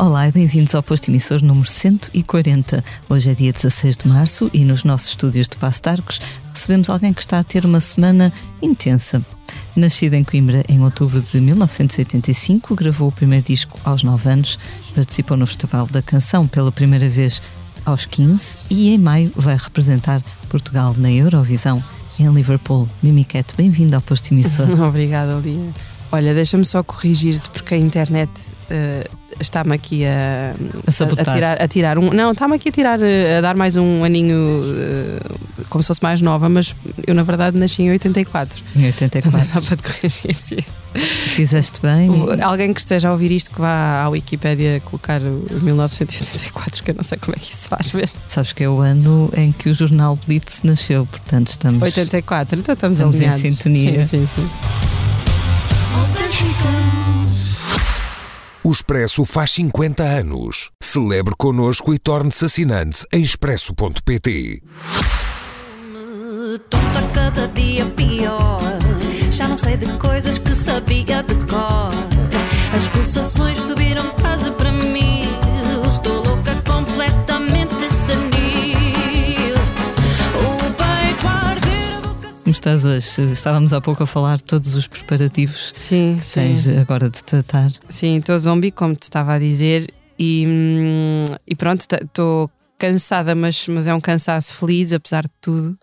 [0.00, 2.84] Olá e bem-vindos ao posto emissor número 140.
[3.08, 6.20] Hoje é dia 16 de março e nos nossos estúdios de Passo Arcos
[6.52, 8.32] recebemos alguém que está a ter uma semana
[8.62, 9.24] intensa.
[9.76, 14.58] Nascida em Coimbra em outubro de 1985, gravou o primeiro disco aos 9 anos,
[14.94, 17.40] participou no Festival da Canção pela primeira vez
[17.84, 21.82] aos 15 e em maio vai representar Portugal na Eurovisão
[22.18, 22.88] em Liverpool.
[23.02, 24.68] Mimiquete, bem-vindo ao posto emissor.
[24.82, 25.72] Obrigada, Lia.
[26.10, 28.30] Olha, deixa-me só corrigir-te porque a internet
[28.70, 29.08] uh,
[29.40, 32.12] está-me aqui a, a, a, tirar, a tirar um.
[32.12, 36.20] Não, está-me aqui a tirar, a dar mais um aninho uh, como se fosse mais
[36.20, 36.74] nova, mas
[37.06, 38.64] eu na verdade nasci em 84.
[38.76, 39.44] Em 84.
[39.44, 40.34] Só para te corrigir.
[40.34, 40.56] Sim.
[40.94, 42.10] Fizeste bem.
[42.42, 46.94] Alguém que esteja a ouvir isto que vá à Wikipédia colocar o 1984, que eu
[46.94, 48.10] não sei como é que isso faz ver.
[48.26, 51.82] Sabes que é o ano em que o jornal Blitz nasceu, portanto estamos.
[51.82, 54.04] 84, então estamos, estamos em sintonia.
[54.06, 54.97] Sim, sim, sim.
[58.68, 60.70] O Expresso faz 50 anos.
[60.78, 64.62] Celebre connosco e torne-se assinante em expresso.pt.
[66.68, 68.60] Tonta cada dia pior.
[69.30, 71.92] Já não sei de coisas que sabia de cor.
[72.76, 75.07] As pulsações subiram quase para mim.
[82.48, 83.30] Como estás hoje?
[83.30, 86.40] Estávamos há pouco a falar de todos os preparativos Sim, que sim.
[86.40, 87.70] tens agora de tratar.
[87.90, 93.68] Sim, estou zombie, como te estava a dizer, e, hum, e pronto, estou cansada, mas,
[93.68, 95.78] mas é um cansaço feliz, apesar de tudo.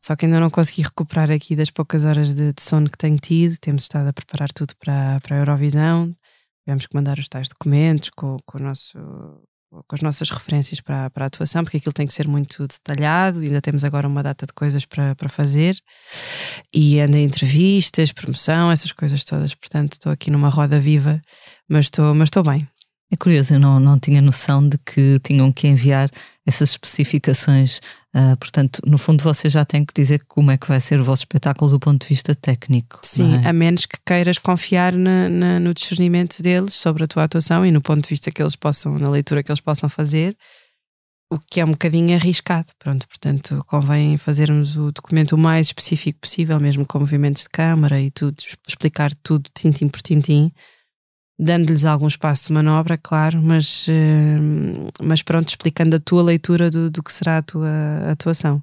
[0.00, 3.18] Só que ainda não consegui recuperar aqui das poucas horas de, de sono que tenho
[3.18, 3.58] tido.
[3.58, 6.16] Temos estado a preparar tudo para, para a Eurovisão.
[6.62, 8.96] Tivemos que mandar os tais documentos com, com, o nosso,
[9.86, 13.40] com as nossas referências para, para a atuação, porque aquilo tem que ser muito detalhado.
[13.40, 15.78] Ainda temos agora uma data de coisas para, para fazer.
[16.72, 19.54] E anda entrevistas, promoção, essas coisas todas.
[19.54, 21.20] Portanto, estou aqui numa roda viva,
[21.68, 22.68] mas estou, mas estou bem.
[23.10, 26.10] É curioso, eu não, não tinha noção de que tinham que enviar
[26.44, 27.80] essas especificações.
[28.12, 31.04] Ah, portanto, no fundo, você já tem que dizer como é que vai ser o
[31.04, 32.98] vosso espetáculo do ponto de vista técnico.
[33.04, 33.48] Sim, é?
[33.48, 37.70] a menos que queiras confiar na- na- no discernimento deles sobre a tua atuação e
[37.70, 40.36] no ponto de vista que eles possam, na leitura que eles possam fazer,
[41.32, 42.66] o que é um bocadinho arriscado.
[42.78, 48.00] Pronto, portanto, convém fazermos o documento o mais específico possível, mesmo com movimentos de câmara
[48.00, 48.36] e tudo,
[48.66, 50.50] explicar tudo tintim por tintim,
[51.38, 54.36] dando-lhes algum espaço de manobra, claro, mas, eh,
[55.02, 57.70] mas pronto, explicando a tua leitura do, do que será a tua
[58.10, 58.62] atuação.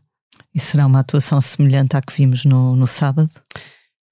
[0.54, 3.30] E será uma atuação semelhante à que vimos no, no sábado?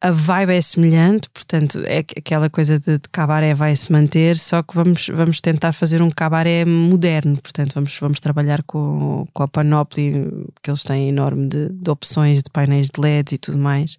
[0.04, 4.36] A vibe é semelhante, portanto, é que- aquela coisa de, de cabaré vai se manter,
[4.36, 9.44] só que vamos, vamos tentar fazer um cabaré moderno, portanto, vamos, vamos trabalhar com, com
[9.44, 10.28] a panóplia
[10.64, 13.98] que eles têm enorme de, de opções de painéis de LEDs e tudo mais,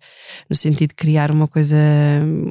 [0.51, 1.77] no sentido de criar uma coisa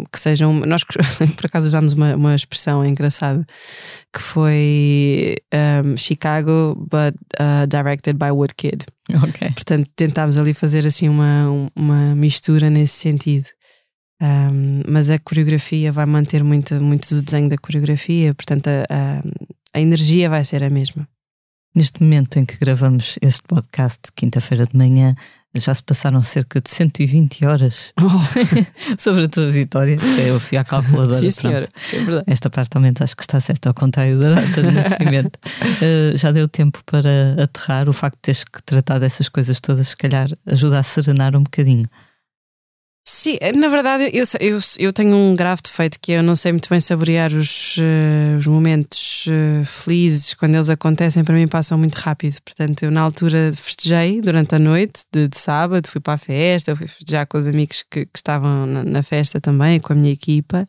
[0.09, 0.47] que seja.
[0.47, 0.85] Um, nós,
[1.35, 3.45] por acaso, usámos uma, uma expressão engraçada
[4.13, 5.35] que foi
[5.83, 8.85] um, Chicago, but uh, directed by Woodkid.
[9.23, 9.51] Ok.
[9.53, 13.47] Portanto, tentámos ali fazer assim uma, uma mistura nesse sentido.
[14.21, 19.21] Um, mas a coreografia vai manter muito, muito do desenho da coreografia, portanto, a, a,
[19.73, 21.07] a energia vai ser a mesma.
[21.73, 25.15] Neste momento em que gravamos este podcast, quinta-feira de manhã,
[25.55, 27.93] já se passaram cerca de 120 horas
[28.99, 29.97] sobre a tua vitória.
[30.19, 31.17] Eu fui à calculadora.
[31.17, 32.23] Sim, senhora, é.
[32.31, 35.37] Esta parte aumenta, acho que está certo ao contrário da data de nascimento.
[35.37, 37.87] Uh, já deu tempo para aterrar.
[37.87, 41.43] O facto de teres que tratar dessas coisas todas, se calhar, ajuda a serenar um
[41.43, 41.89] bocadinho.
[43.03, 46.69] Sim, na verdade, eu, eu, eu tenho um grave defeito que eu não sei muito
[46.69, 51.95] bem saborear os, eh, os momentos eh, felizes quando eles acontecem, para mim passam muito
[51.95, 52.37] rápido.
[52.45, 56.75] Portanto, eu na altura festejei durante a noite de, de sábado, fui para a festa,
[56.75, 60.13] fui festejar com os amigos que, que estavam na, na festa também, com a minha
[60.13, 60.65] equipa.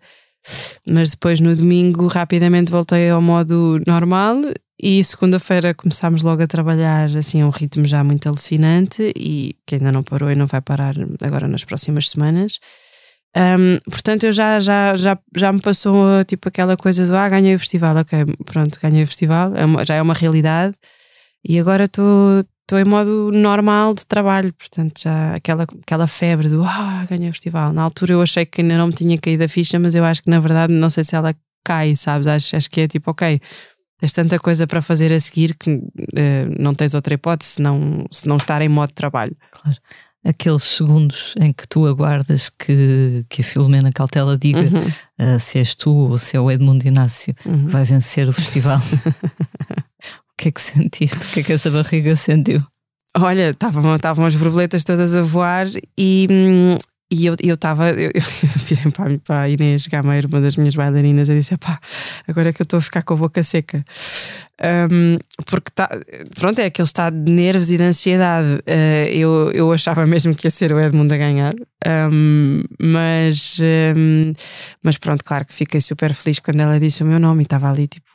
[0.86, 4.36] Mas depois no domingo rapidamente voltei ao modo normal
[4.82, 9.76] e segunda-feira começámos logo a trabalhar assim a um ritmo já muito alucinante e que
[9.76, 12.58] ainda não parou e não vai parar agora nas próximas semanas.
[13.36, 17.54] Um, portanto, eu já, já, já, já me passou tipo aquela coisa do ah, ganhei
[17.54, 20.74] o festival, ok, pronto, ganhei o festival, é uma- já é uma realidade
[21.48, 22.44] e agora estou
[22.78, 27.72] em modo normal de trabalho, portanto, já aquela, aquela febre do ah, ganhei o festival.
[27.72, 30.22] Na altura eu achei que ainda não me tinha caído a ficha, mas eu acho
[30.22, 31.34] que na verdade não sei se ela
[31.64, 32.26] cai, sabes?
[32.26, 33.40] Acho, acho que é tipo, ok,
[34.02, 35.80] tens tanta coisa para fazer a seguir que
[36.16, 39.36] eh, não tens outra hipótese se não, se não estar em modo de trabalho.
[39.52, 39.78] Claro.
[40.24, 44.92] Aqueles segundos em que tu aguardas que, que a Filomena Cautela diga Uhum.
[45.20, 48.80] ah, se és tu ou se é o Edmundo Inácio que vai vencer o festival.
[50.36, 51.26] que é que sentiste?
[51.26, 52.60] O que é que essa barriga sentiu?
[53.16, 56.76] Olha, estavam, estavam as borboletas todas a voar e, hum,
[57.12, 58.22] e eu estava, eu, eu, eu
[58.66, 61.78] virei para, para a Inês Gameiro, uma das minhas bailarinas, e disse: pá,
[62.26, 63.84] agora é que eu estou a ficar com a boca seca.
[64.62, 65.90] Um, porque tá,
[66.38, 68.60] pronto, é aquele estado de nervos e de ansiedade.
[68.60, 71.52] Uh, eu, eu achava mesmo que ia ser o Edmundo a ganhar,
[72.12, 74.32] um, mas, um,
[74.80, 77.70] mas pronto, claro que fiquei super feliz quando ela disse o meu nome e estava
[77.70, 78.06] ali tipo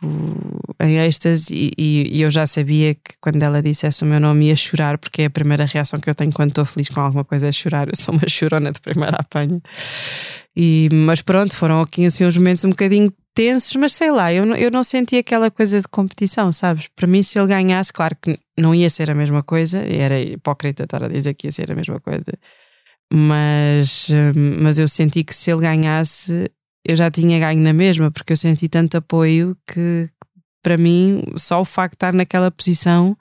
[0.80, 1.54] em êxtase.
[1.54, 4.98] E, e, e, eu já sabia que quando ela dissesse o meu nome ia chorar,
[4.98, 7.52] porque é a primeira reação que eu tenho quando estou feliz com alguma coisa é
[7.52, 7.90] chorar.
[7.90, 9.60] Eu sou uma chorona de primeira apanha.
[10.56, 14.44] E, mas pronto, foram aqui assim uns momentos um bocadinho tensos, mas sei lá, eu
[14.56, 16.88] eu não senti aquela coisa de competição, sabes?
[16.96, 20.86] Para mim, se ele ganhasse, claro que não ia ser a mesma coisa, era hipócrita
[20.86, 22.34] estar a dizer que ia ser a mesma coisa,
[23.14, 26.50] mas, hum, mas eu senti que se ele ganhasse,
[26.84, 30.10] eu já tinha ganho na mesma, porque eu senti tanto apoio que
[30.64, 33.16] para mim, só o facto de estar naquela posição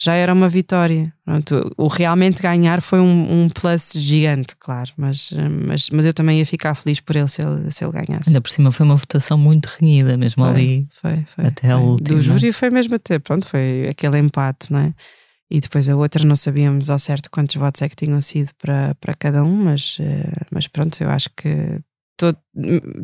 [0.00, 1.12] já era uma vitória.
[1.24, 5.30] Pronto, o realmente ganhar foi um, um, plus gigante, claro, mas,
[5.66, 8.28] mas, mas eu também ia ficar feliz por ele se ele, se ele ganhasse.
[8.28, 11.78] Ainda por cima foi uma votação muito renhida, mesmo foi, ali foi, foi, até a
[11.78, 12.16] última.
[12.16, 14.94] Do júri foi mesmo até, pronto, foi aquele empate, não é?
[15.50, 18.94] E depois a outra não sabíamos ao certo quantos votos é que tinham sido para,
[19.00, 21.80] para cada um, mas, eh, mas pronto, eu acho que
[22.18, 22.36] todo,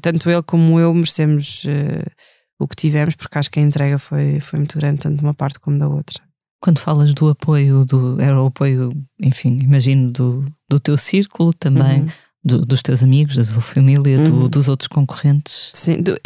[0.02, 2.10] tanto ele como eu merecemos uh,
[2.58, 5.32] o que tivemos, porque acho que a entrega foi, foi muito grande, tanto de uma
[5.32, 6.22] parte como da outra.
[6.64, 8.90] Quando falas do apoio, do, era o apoio,
[9.20, 12.08] enfim, imagino, do, do teu círculo também, uhum.
[12.42, 14.24] do, dos teus amigos, da tua família, uhum.
[14.24, 15.70] do, dos outros concorrentes?
[15.74, 16.18] Sim, do,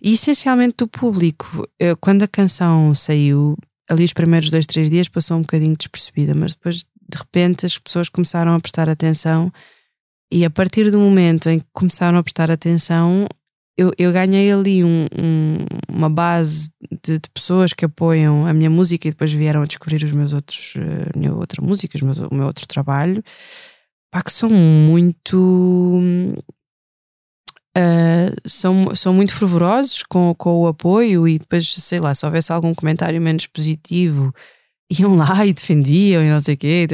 [0.00, 1.68] e essencialmente do público.
[1.76, 3.58] Eu, quando a canção saiu,
[3.88, 7.76] ali os primeiros dois, três dias passou um bocadinho despercebida, mas depois de repente as
[7.76, 9.52] pessoas começaram a prestar atenção
[10.30, 13.26] e a partir do momento em que começaram a prestar atenção,
[13.80, 15.56] eu, eu ganhei ali um, um,
[15.88, 16.70] uma base
[17.02, 20.34] de, de, pessoas que apoiam a minha música e depois vieram a descobrir os meus
[20.34, 20.74] outros,
[21.14, 23.22] a minha outra música, os meus, o meu outro trabalho,
[24.10, 26.04] pá, que são muito.
[27.74, 32.52] Uh, são, são muito fervorosos com, com o apoio e depois, sei lá, se houvesse
[32.52, 34.34] algum comentário menos positivo
[34.98, 36.86] iam lá e defendiam e não sei o quê,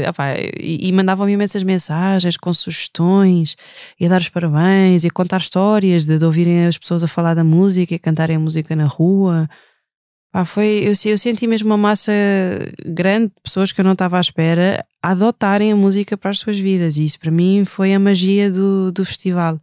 [0.61, 3.57] e, e mandavam-me imensas mensagens com sugestões,
[3.99, 7.09] e a dar os parabéns, e a contar histórias de, de ouvirem as pessoas a
[7.09, 9.49] falar da música e cantarem a música na rua.
[10.31, 12.13] Pá, foi, eu, eu senti mesmo uma massa
[12.85, 16.39] grande de pessoas que eu não estava à espera a adotarem a música para as
[16.39, 19.59] suas vidas, e isso para mim foi a magia do, do festival.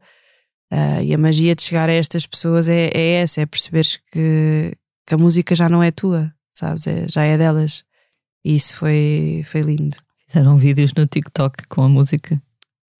[0.71, 4.75] Uh, e a magia de chegar a estas pessoas é, é essa, é perceberes que,
[5.05, 6.87] que a música já não é tua, sabes?
[6.87, 7.83] É, já é delas.
[8.43, 9.97] E isso foi, foi lindo.
[10.27, 12.41] Fizeram vídeos no TikTok com a música?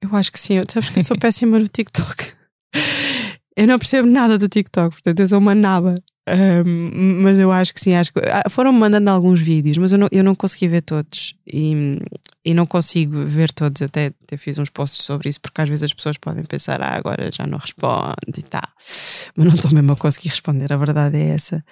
[0.01, 0.55] Eu acho que sim.
[0.55, 2.33] Eu, sabes que eu sou péssima no TikTok.
[3.55, 5.93] Eu não percebo nada do TikTok, portanto eu sou uma naba.
[6.27, 9.99] Um, mas eu acho que sim, acho que ah, foram-me mandando alguns vídeos, mas eu
[9.99, 11.99] não, eu não consegui ver todos e,
[12.45, 13.81] e não consigo ver todos.
[13.81, 16.95] Até, até fiz uns posts sobre isso, porque às vezes as pessoas podem pensar, ah,
[16.95, 18.67] agora já não responde e tal,
[19.35, 20.71] mas não estou mesmo a conseguir responder.
[20.73, 21.63] A verdade é essa.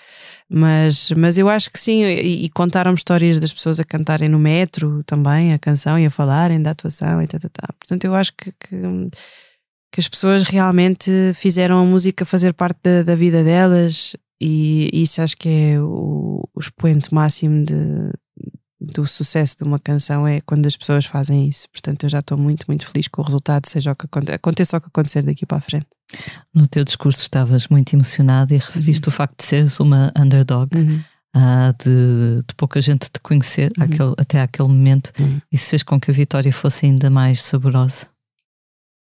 [0.49, 4.39] Mas, mas eu acho que sim, e, e contaram-me histórias das pessoas a cantarem no
[4.39, 7.75] metro também, a canção e a falarem da atuação e tal, tal, tal.
[7.77, 8.77] Portanto, eu acho que, que
[9.93, 15.21] que as pessoas realmente fizeram a música fazer parte da, da vida delas e isso
[15.21, 18.11] acho que é o, o expoente máximo de,
[18.81, 21.69] do sucesso de uma canção é quando as pessoas fazem isso.
[21.69, 24.77] Portanto, eu já estou muito, muito feliz com o resultado, seja o que aconteça, aconteça
[24.77, 25.85] o que acontecer daqui para a frente.
[26.53, 29.13] No teu discurso estavas muito emocionado e referiste uhum.
[29.13, 30.75] o facto de seres uma underdog.
[30.75, 31.03] Uhum.
[31.33, 33.85] Uh, de, de, pouca gente te conhecer uhum.
[33.85, 35.39] aquele, até aquele momento, uhum.
[35.49, 38.07] isso fez com que a vitória fosse ainda mais saborosa.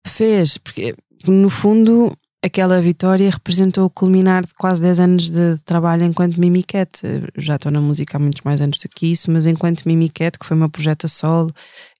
[0.06, 0.96] Fez, porque
[1.28, 2.12] no fundo
[2.44, 7.02] aquela vitória representou o culminar de quase 10 anos de trabalho enquanto Mimiquete.
[7.38, 10.46] Já estou na música há muitos mais anos do que isso, mas enquanto Mimiquete, que
[10.46, 11.54] foi meu projeto solo,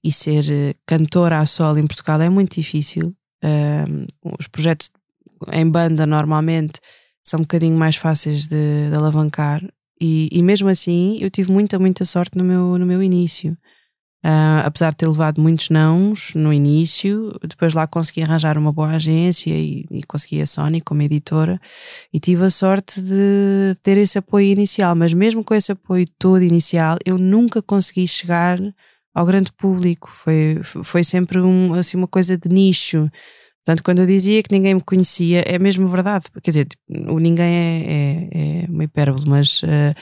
[0.04, 3.14] e ser eh, cantora a solo em Portugal é muito difícil.
[3.44, 4.06] Um,
[4.40, 4.90] os projetos
[5.52, 6.80] em banda normalmente
[7.24, 9.64] são um bocadinho mais fáceis de, de alavancar,
[10.00, 13.56] e, e mesmo assim eu tive muita, muita sorte no meu, no meu início.
[14.24, 18.90] Uh, apesar de ter levado muitos nãos no início, depois lá consegui arranjar uma boa
[18.90, 21.60] agência e, e, consegui a Sony como editora
[22.14, 26.44] e tive a sorte de ter esse apoio inicial, mas mesmo com esse apoio todo
[26.44, 28.60] inicial, eu nunca consegui chegar
[29.12, 30.10] ao grande público.
[30.12, 33.10] Foi, foi sempre um, assim, uma coisa de nicho.
[33.66, 36.26] Portanto, quando eu dizia que ninguém me conhecia, é mesmo verdade.
[36.44, 36.68] Quer dizer,
[37.10, 39.64] o ninguém é, é, é uma hipérbole, mas.
[39.64, 39.96] Uh,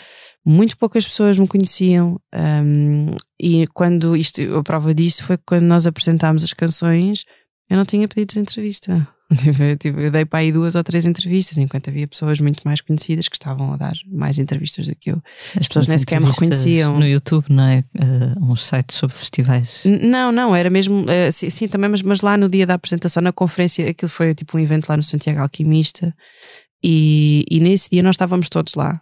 [0.46, 5.86] muito poucas pessoas me conheciam um, e quando isto, a prova disso foi quando nós
[5.86, 7.26] apresentámos as canções,
[7.70, 9.08] eu não tinha pedido de entrevista.
[9.30, 12.82] Tipo, tipo, eu dei para aí duas ou três entrevistas, enquanto havia pessoas muito mais
[12.82, 15.22] conhecidas que estavam a dar mais entrevistas do que eu.
[15.56, 16.98] As, pessoas nem sequer me reconheciam.
[16.98, 17.84] No YouTube, não é?
[17.96, 19.84] Uh, uns sites sobre festivais.
[19.86, 21.02] Não, não, era mesmo.
[21.04, 24.34] Uh, sim, sim, também, mas, mas lá no dia da apresentação, na conferência, aquilo foi
[24.34, 26.12] tipo um evento lá no Santiago Alquimista.
[26.84, 29.00] E, e nesse dia nós estávamos todos lá.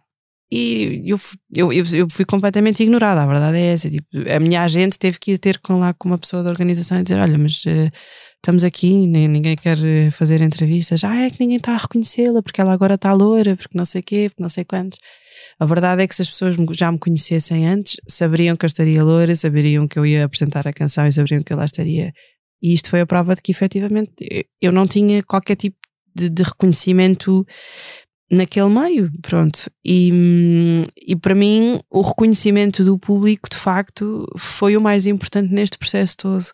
[0.50, 1.20] E eu,
[1.56, 3.90] eu, eu, fui completamente ignorada, a verdade é essa.
[3.90, 7.00] Tipo, a minha agente teve que ir ter com lá com uma pessoa da organização
[7.00, 7.92] e dizer: Olha, mas uh,
[8.38, 11.04] estamos aqui, ninguém quer eh, fazer entrevistas.
[11.04, 14.02] Ah, é que ninguém está a reconhecê-la porque ela agora está loura, porque não sei
[14.02, 14.98] quê, porque não sei quantos.
[15.60, 19.04] A verdade é que se as pessoas já me conhecessem antes, saberiam que eu estaria
[19.04, 22.14] loura, saberiam que eu ia apresentar a canção e saberiam que eu lá estaria.
[22.62, 24.14] E isto foi a prova de que efetivamente
[24.62, 25.78] eu não tinha qualquer tipo
[26.16, 27.46] de, de reconhecimento
[28.30, 29.70] naquele meio, pronto.
[29.84, 35.78] E, e para mim, o reconhecimento do público, de facto, foi o mais importante neste
[35.78, 36.46] processo todo.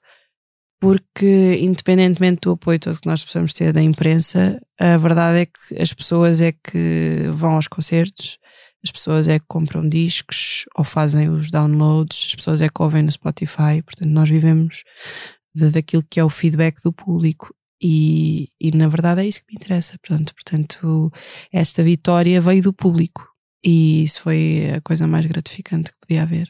[0.79, 5.81] Porque, independentemente do apoio todo que nós possamos ter da imprensa, a verdade é que
[5.81, 8.37] as pessoas é que vão aos concertos,
[8.83, 13.01] as pessoas é que compram discos ou fazem os downloads, as pessoas é que ouvem
[13.01, 13.81] no Spotify.
[13.81, 14.83] Portanto, nós vivemos
[15.55, 17.55] daquilo que é o feedback do público.
[17.83, 19.97] E, e na verdade é isso que me interessa.
[19.99, 21.11] Portanto, portanto,
[21.51, 23.27] esta vitória veio do público
[23.63, 26.49] e isso foi a coisa mais gratificante que podia haver.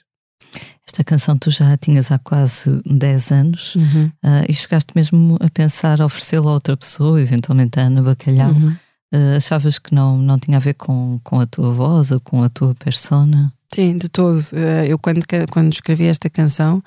[0.87, 4.11] Esta canção tu já a tinhas há quase 10 anos uhum.
[4.23, 8.51] uh, e chegaste mesmo a pensar oferecê-la a outra pessoa, eventualmente a Ana Bacalhau.
[8.51, 8.75] Uhum.
[9.13, 12.43] Uh, achavas que não, não tinha a ver com, com a tua voz ou com
[12.43, 13.51] a tua persona?
[13.73, 14.39] Sim, de todo.
[14.51, 16.83] Uh, eu, quando, quando escrevi esta canção,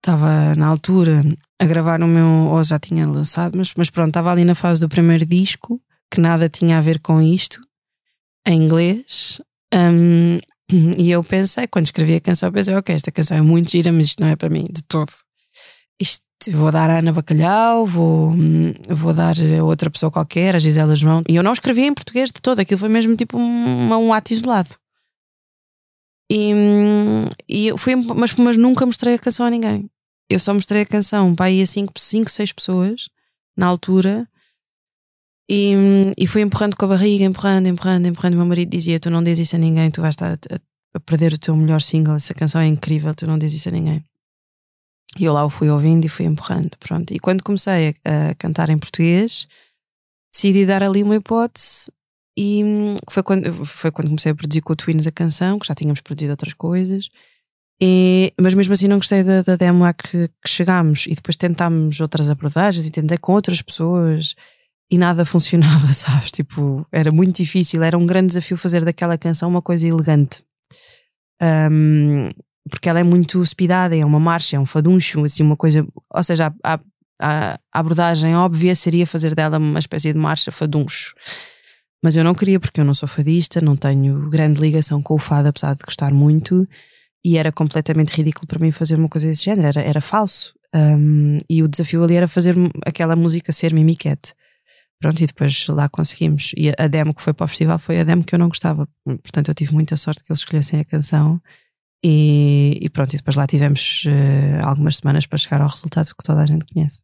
[0.00, 1.24] estava na altura
[1.60, 4.80] a gravar o meu, ou já tinha lançado, mas, mas pronto, estava ali na fase
[4.80, 5.78] do primeiro disco,
[6.10, 7.60] que nada tinha a ver com isto,
[8.46, 9.42] em inglês.
[9.72, 10.38] Um,
[10.98, 14.06] e eu pensei, quando escrevi a canção, pensei, ok, esta canção é muito gira, mas
[14.06, 15.12] isto não é para mim, de todo.
[16.00, 18.32] Isto vou dar a Ana Bacalhau, vou,
[18.88, 21.22] vou dar a outra pessoa qualquer, a Gisela João.
[21.28, 24.32] E eu não escrevi em português de todo, aquilo foi mesmo tipo um, um ato
[24.32, 24.70] isolado.
[26.32, 26.54] E,
[27.46, 29.90] e fui, mas, mas nunca mostrei a canção a ninguém
[30.30, 33.08] eu só mostrei a canção para aí a 5, 6 pessoas
[33.56, 34.28] na altura
[35.52, 35.74] e,
[36.16, 38.36] e fui empurrando com a barriga, empurrando, empurrando, empurrando.
[38.36, 40.36] Meu marido dizia: Tu não dizes isso a ninguém, tu vais estar a,
[40.94, 42.14] a, perder o teu melhor single.
[42.14, 44.04] Essa canção é incrível, tu não dizes isso a ninguém.
[45.18, 46.70] E eu lá o fui ouvindo e fui empurrando.
[46.78, 47.12] Pronto.
[47.12, 49.48] E quando comecei a, a cantar em português,
[50.32, 51.90] decidi dar ali uma hipótese.
[52.38, 52.62] E
[53.10, 56.00] foi quando, foi quando comecei a produzir com o Twins a canção, que já tínhamos
[56.00, 57.08] produzido outras coisas.
[57.82, 61.34] E, mas mesmo assim não gostei da, da demo a que, que, chegámos e depois
[61.34, 64.34] tentámos outras abordagens e tentei com outras pessoas
[64.90, 66.30] e nada funcionava, sabes?
[66.30, 70.42] Tipo, era muito difícil, era um grande desafio fazer daquela canção uma coisa elegante.
[71.42, 72.30] Um,
[72.68, 75.86] porque ela é muito speedada, é uma marcha, é um faduncho, assim, uma coisa.
[76.14, 76.78] Ou seja, a,
[77.18, 81.14] a, a abordagem óbvia seria fazer dela uma espécie de marcha faduncho.
[82.04, 85.18] Mas eu não queria, porque eu não sou fadista, não tenho grande ligação com o
[85.18, 86.68] fado, apesar de gostar muito
[87.24, 90.54] e era completamente ridículo para mim fazer uma coisa desse género, era, era falso.
[90.74, 92.54] Um, e o desafio ali era fazer
[92.86, 94.34] aquela música ser mimiquete.
[95.00, 96.52] Pronto, e depois lá conseguimos.
[96.56, 98.86] E a demo que foi para o festival foi a demo que eu não gostava.
[99.04, 101.40] Portanto, eu tive muita sorte que eles escolhessem a canção.
[102.04, 106.24] E, e pronto, e depois lá tivemos uh, algumas semanas para chegar ao resultado que
[106.24, 107.02] toda a gente conhece.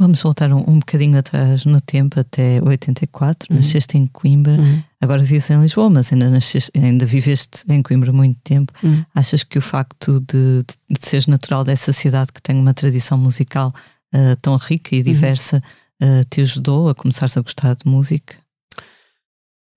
[0.00, 3.48] Vamos voltar um, um bocadinho atrás no tempo, até 84.
[3.50, 3.56] Uhum.
[3.56, 4.82] Nasceste em Coimbra, uhum.
[5.00, 8.72] agora vives em Lisboa, mas ainda, nasceste, ainda viveste em Coimbra muito tempo.
[8.80, 9.04] Uhum.
[9.12, 13.18] Achas que o facto de, de, de seres natural dessa cidade que tem uma tradição
[13.18, 13.74] musical
[14.14, 15.04] uh, tão rica e uhum.
[15.04, 15.60] diversa
[16.00, 18.36] uh, te ajudou a começares a gostar de música?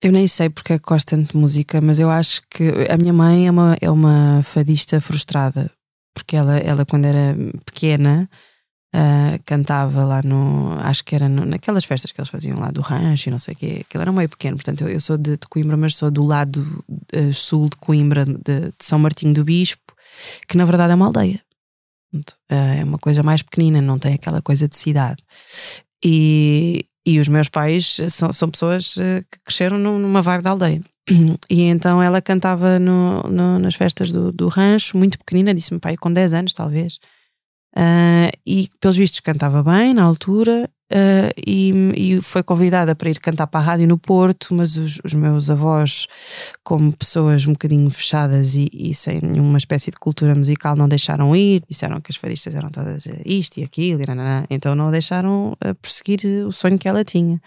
[0.00, 2.96] Eu nem sei porque é que gosto tanto de música, mas eu acho que a
[2.96, 5.68] minha mãe é uma, é uma fadista frustrada,
[6.14, 7.36] porque ela, ela quando era
[7.66, 8.30] pequena
[8.94, 10.76] Uh, cantava lá no.
[10.80, 13.54] Acho que era no, naquelas festas que eles faziam lá do rancho e não sei
[13.54, 13.78] o quê.
[13.80, 16.84] Aquilo era meio pequeno, portanto eu, eu sou de, de, Coimbra, mas sou do lado
[17.14, 19.94] uh, sul de Coimbra, de, de, São Martinho do Bispo,
[20.46, 21.40] que na verdade é uma aldeia.
[22.14, 25.24] Uh, é uma coisa mais pequenina, não tem aquela coisa de cidade.
[26.04, 30.82] E, e os meus pais são, são pessoas que cresceram numa vibe da aldeia.
[31.48, 35.96] E então ela cantava no, no, nas festas do, do rancho, muito pequenina, disse-me pai,
[35.96, 36.98] com 10 anos talvez.
[37.74, 43.18] Uh, e pelos vistos cantava bem na altura uh, e, e, foi convidada para ir
[43.18, 46.06] cantar para a rádio no Porto, mas os, os meus avós,
[46.62, 51.34] como pessoas um bocadinho fechadas e, e, sem nenhuma espécie de cultura musical, não deixaram
[51.34, 54.04] ir, disseram que as faristas eram todas isto e aquilo, e
[54.50, 57.40] então não a deixaram prosseguir o sonho que ela tinha.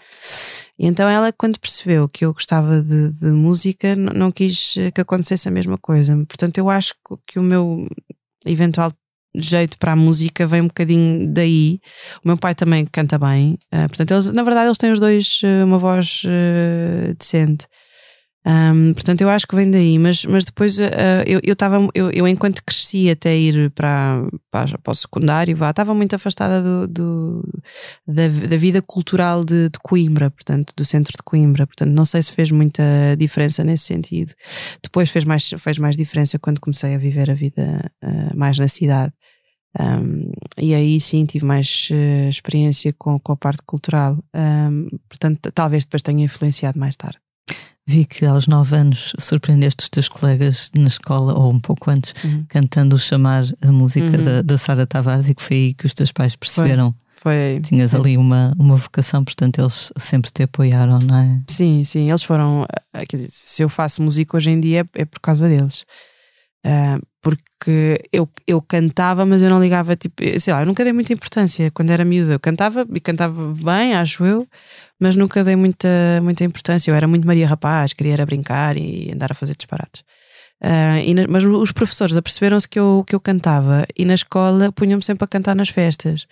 [0.76, 5.48] E então ela, quando percebeu que eu gostava de, de música, não quis que acontecesse
[5.48, 6.16] a mesma coisa.
[6.26, 7.86] Portanto, eu acho que o meu
[8.44, 8.90] eventual
[9.36, 11.78] jeito para a música vem um bocadinho daí.
[12.24, 15.40] O meu pai também canta bem, uh, portanto, eles, na verdade, eles têm os dois
[15.42, 17.66] uh, uma voz uh, decente.
[18.48, 20.82] Um, portanto, eu acho que vem daí, mas, mas depois uh,
[21.26, 21.56] eu, eu,
[21.92, 26.86] eu, eu, enquanto cresci até ir para, para, para o secundário, estava muito afastada do,
[26.86, 27.48] do
[28.06, 31.66] da, da, vida cultural de, de, Coimbra, portanto, do centro de Coimbra.
[31.66, 32.84] Portanto, não sei se fez muita
[33.18, 34.32] diferença nesse sentido.
[34.80, 38.68] Depois fez mais, fez mais diferença quando comecei a viver a vida uh, mais na
[38.68, 39.12] cidade.
[39.78, 44.16] Um, e aí sim tive mais uh, experiência com, com a parte cultural.
[44.32, 47.25] Um, portanto, talvez depois tenha influenciado mais tarde.
[47.88, 52.14] Vi que aos nove anos surpreendeste os teus colegas na escola, ou um pouco antes,
[52.24, 52.44] uhum.
[52.48, 54.24] cantando chamar a música uhum.
[54.24, 56.92] da, da Sara Tavares e que foi aí que os teus pais perceberam.
[57.22, 57.60] Foi.
[57.64, 57.96] Tinhas sim.
[57.96, 61.40] ali uma, uma vocação, portanto eles sempre te apoiaram, não é?
[61.48, 62.66] Sim, sim, eles foram.
[62.92, 65.84] Eh, quer dizer, se eu faço música hoje em dia é, é por causa deles.
[66.66, 70.92] Uh, porque eu, eu cantava, mas eu não ligava, tipo, sei lá, eu nunca dei
[70.92, 72.34] muita importância quando era miúda.
[72.34, 74.46] Eu cantava e cantava bem, acho eu,
[74.98, 75.88] mas nunca dei muita,
[76.22, 76.90] muita importância.
[76.90, 80.02] Eu era muito Maria Rapaz, queria era brincar e andar a fazer disparates.
[80.62, 85.02] Uh, na, mas os professores aperceberam-se que eu, que eu cantava e na escola punham-me
[85.02, 86.26] sempre a cantar nas festas.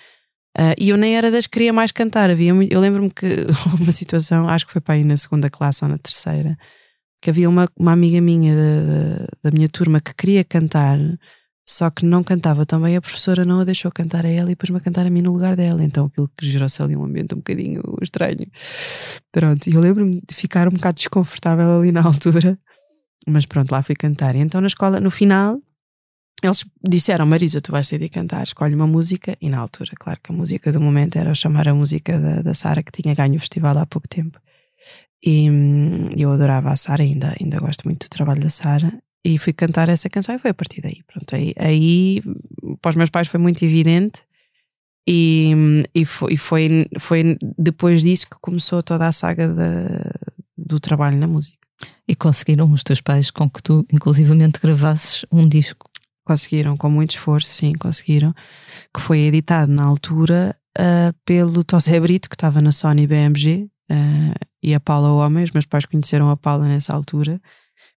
[0.56, 2.30] Uh, e eu nem era das que queria mais cantar.
[2.30, 3.46] Havia, eu lembro-me que
[3.80, 6.56] uma situação, acho que foi para ir na segunda classe ou na terceira,
[7.24, 10.98] que havia uma, uma amiga minha da, da minha turma que queria cantar,
[11.66, 14.76] só que não cantava também, a professora não a deixou cantar a ela e pôs-me
[14.76, 15.82] a cantar a mim no lugar dela.
[15.82, 18.46] Então aquilo que gerou-se ali um ambiente um bocadinho estranho.
[19.32, 22.58] Pronto, e eu lembro-me de ficar um bocado desconfortável ali na altura,
[23.26, 24.36] mas pronto, lá fui cantar.
[24.36, 25.58] E então na escola, no final,
[26.42, 29.34] eles disseram: Marisa, tu vais ter de cantar, escolhe uma música.
[29.40, 32.52] E na altura, claro que a música do momento era chamar a música da, da
[32.52, 34.38] Sara, que tinha ganho o festival há pouco tempo.
[35.24, 38.92] E hum, eu adorava a Sara, ainda, ainda gosto muito do trabalho da Sara.
[39.24, 41.02] E fui cantar essa canção e foi a partir daí.
[41.06, 42.22] Pronto, aí, aí
[42.82, 44.20] para os meus pais foi muito evidente.
[45.08, 50.12] E, hum, e, foi, e foi, foi depois disso que começou toda a saga da,
[50.56, 51.56] do trabalho na música.
[52.06, 55.88] E conseguiram os teus pais com que tu, inclusivamente, gravasses um disco?
[56.24, 58.34] Conseguiram, com muito esforço, sim, conseguiram.
[58.94, 64.34] Que foi editado na altura uh, pelo Tosé Brito, que estava na Sony BMG, uh,
[64.64, 65.44] e a Paula Homem.
[65.44, 67.38] Os meus pais conheceram a Paula nessa altura.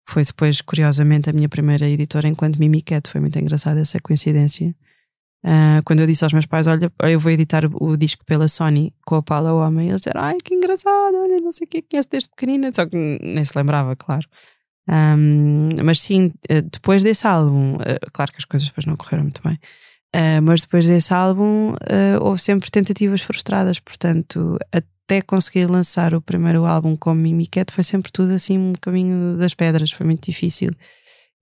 [0.07, 3.09] Foi depois, curiosamente, a minha primeira editora enquanto Mimiquete.
[3.11, 4.75] Foi muito engraçada essa coincidência.
[5.43, 8.91] Uh, quando eu disse aos meus pais: Olha, eu vou editar o disco pela Sony
[9.05, 12.09] com a Paula Homem, eles disseram: Ai, que engraçado, olha, não sei o que, conhece
[12.09, 12.71] desde pequenina.
[12.73, 14.27] Só que nem se lembrava, claro.
[14.89, 19.23] Um, mas sim, eh, depois desse álbum, uh, claro que as coisas depois não correram
[19.23, 19.55] muito bem,
[20.15, 21.73] uh, mas depois desse álbum
[22.21, 24.59] houve sempre tentativas frustradas, portanto,
[25.05, 29.53] até conseguir lançar o primeiro álbum como Mimiquete foi sempre tudo assim um caminho das
[29.53, 30.71] pedras, foi muito difícil.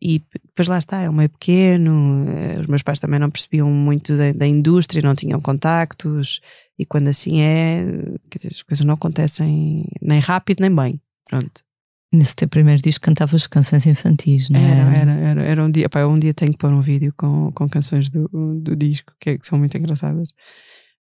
[0.06, 2.26] E depois lá está, é um meio pequeno,
[2.60, 6.42] os meus pais também não percebiam muito da, da indústria, não tinham contactos,
[6.78, 7.86] e quando assim é,
[8.30, 11.02] dizer, as coisas não acontecem nem rápido nem bem.
[11.26, 11.64] Pronto.
[12.12, 14.64] Nesse teu primeiro disco cantavas canções infantis, não é?
[14.64, 15.88] Era, era, era, era um dia.
[15.90, 18.28] Pá, um dia tenho que pôr um vídeo com, com canções do,
[18.62, 20.30] do disco, que, é, que são muito engraçadas.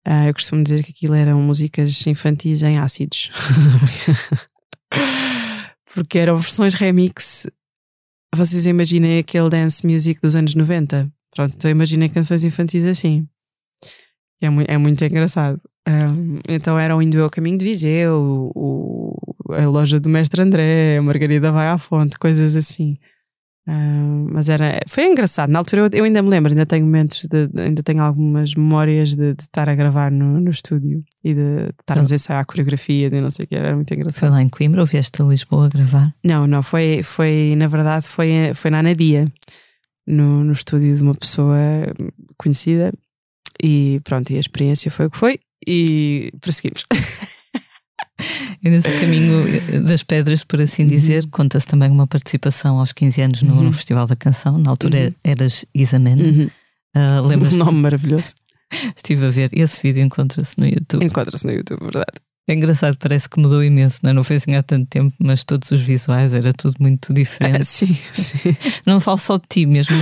[0.09, 3.29] Uh, eu costumo dizer que aquilo eram músicas infantis em ácidos.
[5.95, 7.47] Porque eram versões remix.
[8.35, 11.13] Vocês imaginem aquele dance music dos anos 90.
[11.35, 13.29] Pronto, então imaginem canções infantis assim.
[14.41, 15.61] É, muito, é muito engraçado.
[15.87, 19.15] Um, então era o Indo ao Caminho de Viseu, o,
[19.51, 22.99] a loja do Mestre André, a Margarida vai à fonte, coisas assim.
[23.69, 25.51] Um, mas era, foi engraçado.
[25.51, 29.11] Na altura eu, eu, ainda me lembro, ainda tenho momentos, de, ainda tenho algumas memórias
[29.15, 33.09] de, de estar a gravar no, no estúdio e de estarmos a ensaiar a coreografia
[33.09, 34.21] e não sei o que, era muito engraçado.
[34.21, 36.15] Foi lá em Coimbra ou vieste a Lisboa a gravar?
[36.25, 39.27] Não, não, foi, foi na verdade, foi, foi na Anadia,
[40.07, 41.59] no, no estúdio de uma pessoa
[42.39, 42.91] conhecida
[43.63, 46.87] e pronto, e a experiência foi o que foi e prosseguimos.
[48.63, 49.45] E nesse caminho
[49.85, 50.89] das pedras, por assim uhum.
[50.89, 51.31] dizer, uhum.
[51.31, 53.63] conta-se também uma participação aos 15 anos no, uhum.
[53.65, 54.59] no Festival da Canção.
[54.59, 55.15] Na altura uhum.
[55.25, 56.21] eras Isamen.
[56.21, 56.51] Uhum.
[56.97, 58.35] Uh, lembras um nome maravilhoso.
[58.97, 59.51] Estive a ver.
[59.53, 61.05] Esse vídeo encontra-se no YouTube.
[61.05, 62.19] Encontra-se no YouTube, verdade.
[62.49, 64.13] É engraçado, parece que mudou imenso, não, é?
[64.15, 67.61] não foi assim há tanto tempo, mas todos os visuais era tudo muito diferente.
[67.61, 68.57] Ah, sim, sim.
[68.87, 69.95] Não falo só de ti, mesmo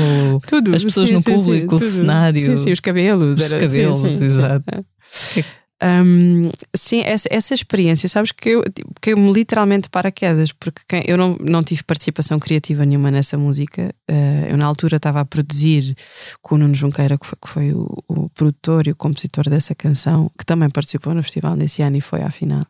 [0.47, 2.41] tudo, as pessoas sim, no sim, público, sim, o cenário.
[2.41, 3.41] Sim, sim, os cabelos.
[3.41, 4.65] Os era, cabelos, exato.
[4.71, 5.45] É.
[5.83, 8.65] Um, sim, essa, essa experiência, sabes que eu,
[9.01, 13.37] que eu me literalmente paraquedas, porque quem, eu não, não tive participação criativa nenhuma nessa
[13.37, 13.95] música.
[14.11, 15.95] Uh, eu, na altura, estava a produzir
[16.41, 19.75] com o Nuno Junqueira, que foi, que foi o, o, produtor e o compositor dessa
[19.75, 22.67] canção, que também participou no festival nesse ano e foi à final.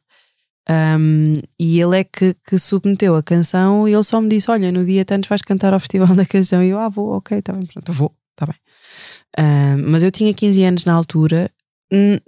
[0.69, 4.73] Um, e ele é que, que, submeteu a canção e ele só me disse: Olha,
[4.73, 6.61] no dia tantos vais cantar ao festival da canção.
[6.61, 8.57] E eu, ah, vou, ok, tá bem, pronto, vou, tá bem.
[9.39, 11.49] Uh, mas eu tinha 15 anos na altura.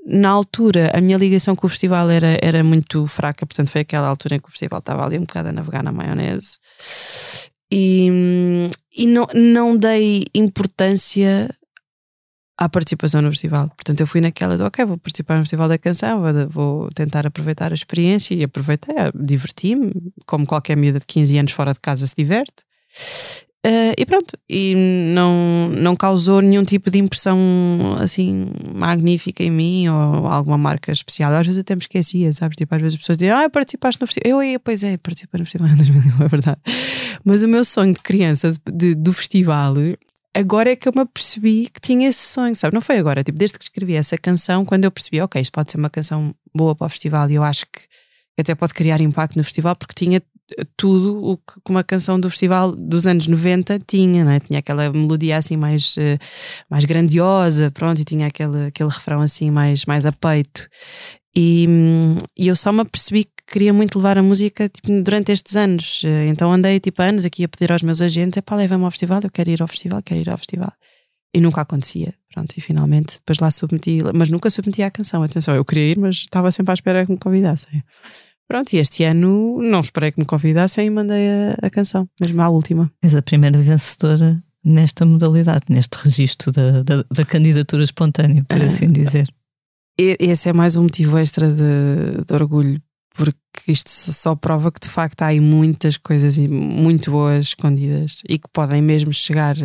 [0.07, 4.07] Na altura, a minha ligação com o festival era, era muito fraca, portanto, foi aquela
[4.07, 6.59] altura em que o festival estava ali um bocado a navegar na maionese.
[7.71, 11.49] E, e não, não dei importância
[12.57, 13.69] à participação no festival.
[13.69, 17.27] Portanto, eu fui naquela de, ok, vou participar no Festival da Canção, vou, vou tentar
[17.27, 19.93] aproveitar a experiência e aproveitei, diverti-me,
[20.27, 22.65] como qualquer miúda de 15 anos fora de casa se diverte.
[23.67, 24.73] Uh, e pronto, e
[25.15, 27.39] não, não causou nenhum tipo de impressão
[27.99, 31.33] assim magnífica em mim ou alguma marca especial.
[31.35, 32.57] Às vezes até me esquecia, sabes?
[32.57, 34.43] Tipo, às vezes as pessoas dizem, ah, participaste no festival.
[34.45, 36.61] Eu, pois é, participei no festival em 2001, é verdade.
[37.25, 39.75] Mas o meu sonho de criança de, do festival
[40.33, 42.75] agora é que eu me apercebi que tinha esse sonho, sabe?
[42.75, 45.73] Não foi agora, tipo, desde que escrevi essa canção, quando eu percebi, ok, isto pode
[45.73, 47.81] ser uma canção boa para o festival e eu acho que
[48.39, 50.23] até pode criar impacto no festival, porque tinha
[50.77, 54.41] tudo o que uma canção do festival dos anos 90 tinha, né?
[54.41, 56.19] tinha aquela melodia assim mais, eh,
[56.71, 60.69] mais grandiosa, pronto, e tinha aquele, aquele refrão assim mais, mais a peito.
[61.37, 61.67] E,
[62.37, 66.03] e eu só me apercebi que queria muito levar a música tipo, durante estes anos.
[66.27, 69.31] Então andei tipo anos aqui a pedir aos meus agentes: pá, leva-me ao festival, eu
[69.31, 70.73] quero ir ao festival, quero ir ao festival.
[71.33, 72.15] E nunca acontecia.
[72.33, 75.23] Pronto, e finalmente depois lá submeti, mas nunca submeti à canção.
[75.23, 77.83] Atenção, eu queria ir, mas estava sempre à espera que me convidassem.
[78.49, 82.41] Pronto, e este ano não esperei que me convidassem e mandei a, a canção, mesmo
[82.41, 82.91] à última.
[83.03, 88.91] És a primeira vencedora nesta modalidade, neste registro da, da, da candidatura espontânea, por assim
[88.91, 89.29] dizer
[89.99, 92.81] esse é mais um motivo extra de, de, orgulho,
[93.15, 98.39] porque isto só prova que de facto há aí muitas coisas muito boas escondidas e
[98.39, 99.57] que podem mesmo chegar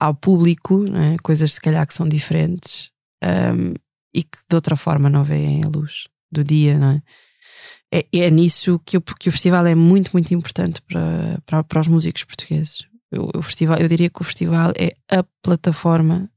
[0.00, 1.18] ao público, é?
[1.22, 2.90] coisas se calhar que são diferentes
[3.22, 3.74] um,
[4.14, 7.02] e que de outra forma não veem a luz do dia, não é?
[7.92, 11.80] É, é nisso que, eu, que o festival é muito, muito importante para, para, para
[11.80, 12.86] os músicos portugueses.
[13.12, 16.30] O, o festival, eu diria que o festival é a plataforma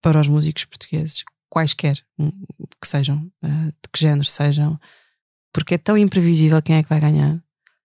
[0.00, 2.30] para os músicos portugueses quaisquer hum,
[2.80, 4.78] que sejam, eh, de que género sejam,
[5.52, 7.42] porque é tão imprevisível quem é que vai ganhar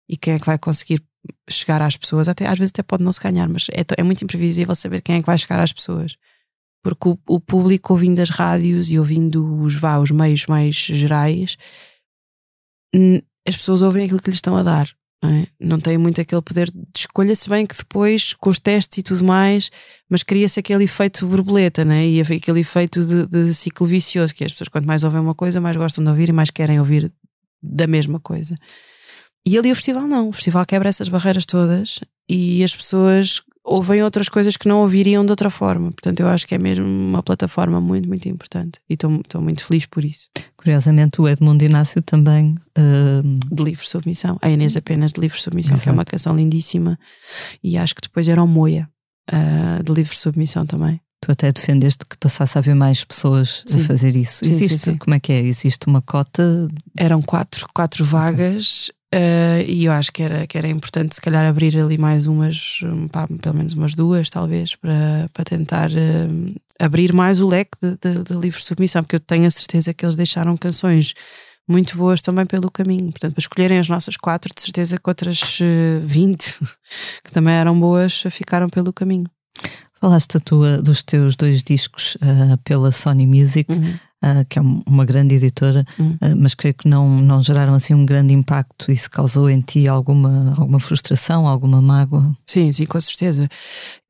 [0.08, 1.02] e quem é que vai conseguir
[1.48, 2.28] chegar às pessoas.
[2.28, 5.16] Até, às vezes até pode não se ganhar, mas é, é muito imprevisível saber quem
[5.16, 6.16] é que vai chegar às pessoas.
[6.82, 11.56] Porque o, o público ouvindo as rádios e ouvindo os, vá, os meios mais gerais,
[13.46, 14.90] as pessoas ouvem aquilo que lhes estão a dar
[15.22, 15.46] não, é?
[15.60, 19.02] não tem muito aquele poder de escolha, se bem que depois, com os testes e
[19.02, 19.70] tudo mais,
[20.08, 22.06] mas cria-se aquele efeito borboleta, né?
[22.06, 25.60] e aquele efeito de, de, ciclo vicioso, que as pessoas, quanto mais ouvem uma coisa,
[25.60, 27.12] mais gostam de ouvir e mais querem ouvir
[27.62, 28.54] da mesma coisa.
[29.46, 34.02] E ali o festival não, o festival quebra essas barreiras todas e as pessoas ouvem
[34.02, 35.92] outras coisas que não ouviriam de outra forma.
[35.92, 39.86] Portanto, eu acho que é mesmo uma plataforma muito, muito importante e estou muito feliz
[39.86, 40.28] por isso.
[40.56, 42.56] Curiosamente, o Edmundo Inácio também.
[42.76, 43.54] Uh...
[43.54, 44.36] De livre submissão.
[44.42, 45.84] A Inês apenas de livre submissão, Exato.
[45.84, 46.98] que é uma canção lindíssima.
[47.62, 48.88] E acho que depois era o Moia,
[49.32, 51.00] uh, de livre submissão também.
[51.22, 53.78] Tu até defendeste que passasse a haver mais pessoas sim.
[53.78, 54.44] a fazer isso.
[54.44, 55.38] Sim, Existe, sim, como é que é?
[55.38, 56.66] Existe uma cota?
[56.96, 61.44] Eram quatro, quatro vagas Uh, e eu acho que era, que era importante, se calhar,
[61.44, 67.12] abrir ali mais umas, pá, pelo menos umas duas, talvez, para, para tentar uh, abrir
[67.12, 70.14] mais o leque de, de, de livre submissão, porque eu tenho a certeza que eles
[70.14, 71.14] deixaram canções
[71.66, 73.10] muito boas também pelo caminho.
[73.10, 76.60] Portanto, para escolherem as nossas quatro, de certeza que outras uh, eh, 20
[77.24, 79.26] que também eram boas ficaram pelo caminho.
[80.00, 83.70] Falaste tua, dos teus dois discos uh, pela Sony Music.
[83.72, 87.94] Uhum uh, que é uma grande editora, uh, mas creio que não, não geraram assim
[87.94, 88.90] um grande impacto.
[88.90, 92.36] Isso causou em ti alguma, alguma frustração, alguma mágoa?
[92.46, 93.48] Sim, sim, com certeza.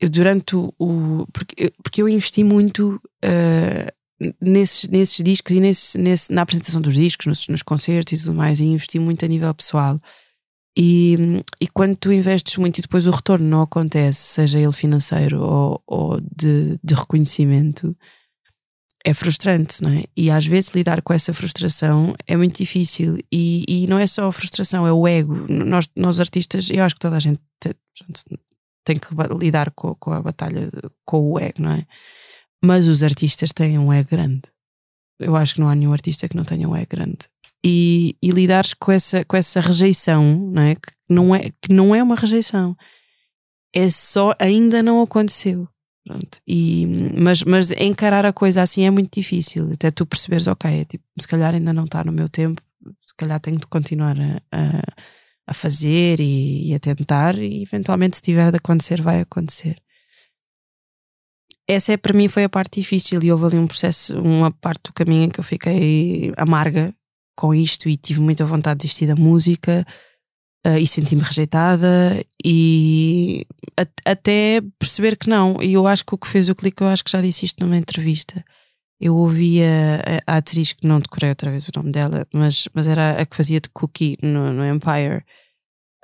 [0.00, 0.72] Eu, durante o.
[0.78, 3.00] o porque, porque eu investi muito.
[3.24, 4.00] Uh,
[4.38, 8.34] nesses, nesses discos e nesse, nesse, na apresentação dos discos, nos, nos concertos e tudo
[8.34, 9.98] mais, e investi muito a nível pessoal.
[10.76, 15.42] E, e quando tu investes muito e depois o retorno não acontece, seja ele financeiro
[15.42, 17.96] ou, ou de, de reconhecimento,
[19.04, 20.04] é frustrante, não é?
[20.16, 23.18] E às vezes lidar com essa frustração é muito difícil.
[23.32, 25.46] E, e não é só a frustração, é o ego.
[25.48, 27.40] Nós, nós artistas, eu acho que toda a gente
[28.84, 29.08] tem, que
[29.38, 30.70] lidar com, com, a batalha,
[31.04, 31.86] com o ego, não é?
[32.62, 34.42] Mas os artistas têm um ego grande.
[35.18, 37.18] Eu acho que não há nenhum artista que não tenha um ego grande.
[37.64, 40.74] E, e lidares com essa, com essa rejeição, não é?
[40.74, 42.76] Que não é, que não é uma rejeição.
[43.74, 45.68] É só, ainda não aconteceu.
[46.10, 46.40] Pronto.
[46.44, 49.70] E, mas, mas encarar a coisa assim é muito difícil.
[49.72, 52.60] Até tu perceberes, ok, é tipo, se calhar ainda não está no meu tempo,
[53.06, 54.82] se calhar tenho de continuar a, a,
[55.46, 59.80] a fazer e, e, a tentar, e eventualmente, se tiver de acontecer, vai acontecer.
[61.68, 64.82] Essa é, para mim foi a parte difícil e houve ali um processo, uma parte
[64.86, 66.92] do caminho em que eu fiquei amarga
[67.36, 69.86] com isto e tive muita vontade de desistir da música
[70.66, 73.46] uh, e senti-me rejeitada e
[74.04, 75.56] até perceber que não.
[75.62, 77.64] E eu acho que o que fez o clique, eu acho que já disse isto
[77.64, 78.44] numa entrevista.
[79.00, 82.86] Eu ouvia a, a atriz que não decorei outra vez o nome dela, mas, mas
[82.86, 85.24] era a que fazia de Cookie no, no Empire.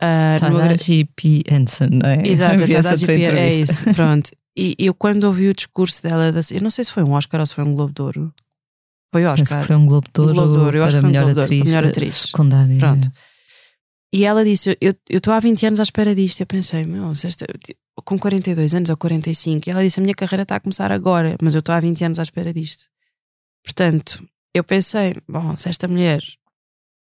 [0.02, 1.42] Uh, Tadaji P.
[1.50, 2.26] Henson, não é?
[2.26, 3.22] Exato, a Tadaji P.
[3.24, 4.30] É isso, pronto.
[4.56, 7.46] E eu quando ouvi o discurso dela, eu não sei se foi um Oscar ou
[7.46, 8.34] se foi um Globo de Ouro.
[9.12, 9.46] Foi Oscar.
[9.46, 10.78] Penso que foi um Globo de Ouro, um Globo de Ouro.
[10.78, 12.78] Eu para, melhor Globo atriz, melhor atriz secundária.
[12.78, 13.12] Pronto.
[14.12, 16.40] E ela disse: Eu estou há 20 anos à espera disto.
[16.40, 17.46] Eu pensei, meu, esta,
[18.04, 19.68] com 42 anos ou 45.
[19.68, 22.04] E ela disse: A minha carreira está a começar agora, mas eu estou há 20
[22.04, 22.84] anos à espera disto.
[23.64, 26.20] Portanto, eu pensei: Bom, se esta mulher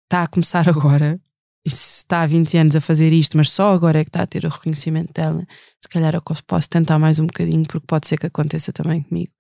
[0.05, 1.21] está a começar agora,
[1.65, 4.23] e se está há 20 anos a fazer isto, mas só agora é que está
[4.23, 5.47] a ter o reconhecimento dela,
[5.81, 9.33] se calhar eu posso tentar mais um bocadinho, porque pode ser que aconteça também comigo.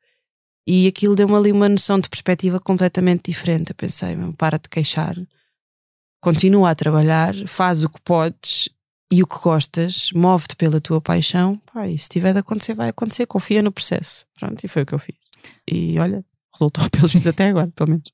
[0.67, 3.71] E aquilo deu-me ali uma noção de perspectiva completamente diferente.
[3.71, 5.17] Eu pensei, para de queixar,
[6.23, 8.71] continua a trabalhar, faz o que podes
[9.13, 11.61] e o que gostas, move-te pela tua paixão.
[11.71, 14.25] Pá, e se tiver de acontecer, vai acontecer, confia no processo.
[14.39, 15.17] Pronto, e foi o que eu fiz.
[15.71, 18.11] E olha, resultou pelos menos até agora, pelo menos.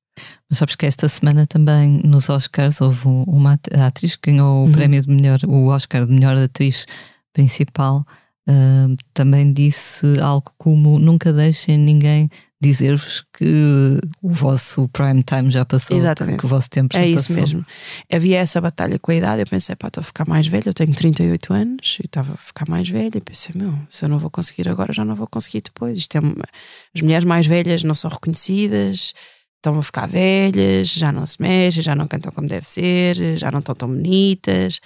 [0.51, 4.73] Mas sabes que esta semana também nos Oscars houve uma atriz que ganhou o uhum.
[4.73, 6.87] prémio de melhor, o Oscar de melhor atriz
[7.33, 8.05] principal
[8.49, 15.64] Uh, também disse algo como nunca deixem ninguém dizer-vos que o vosso prime time já
[15.64, 16.38] passou, Exatamente.
[16.38, 17.37] que o vosso tempo já é passou.
[17.37, 17.66] É isso mesmo.
[18.12, 20.75] Havia essa batalha com a idade, eu pensei, pá, estou a ficar mais velha, eu
[20.75, 24.18] tenho 38 anos e estava a ficar mais velha, e pensei, meu, se eu não
[24.18, 25.97] vou conseguir agora, já não vou conseguir depois.
[25.99, 26.44] Isto é uma...
[26.94, 29.14] As mulheres mais velhas não são reconhecidas,
[29.57, 33.53] estão a ficar velhas, já não se mexem, já não cantam como deve ser, já
[33.53, 34.81] não estão tão bonitas.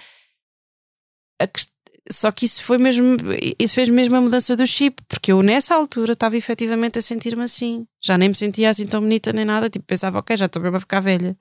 [1.41, 1.72] A questão
[2.11, 3.17] só que isso foi mesmo,
[3.57, 7.43] isso fez mesmo a mudança do chip, porque eu nessa altura estava efetivamente a sentir-me
[7.43, 7.87] assim.
[8.01, 10.77] Já nem me sentia assim tão bonita nem nada, tipo, pensava, ok, já estou mesmo
[10.77, 11.37] a ficar velha.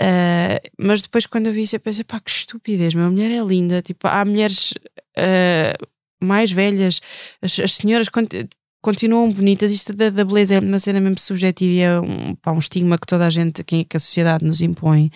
[0.00, 3.42] Uh, mas depois quando eu vi isso, eu pensei, pá, que estupidez, minha mulher é
[3.42, 3.82] linda.
[3.82, 4.72] Tipo, há mulheres
[5.18, 5.86] uh,
[6.22, 7.00] mais velhas,
[7.40, 8.08] as, as senhoras
[8.80, 9.72] continuam bonitas.
[9.72, 12.98] Isto da, da, beleza é uma cena mesmo subjetiva e é um, pá, um estigma
[12.98, 15.10] que toda a gente, que a sociedade nos impõe.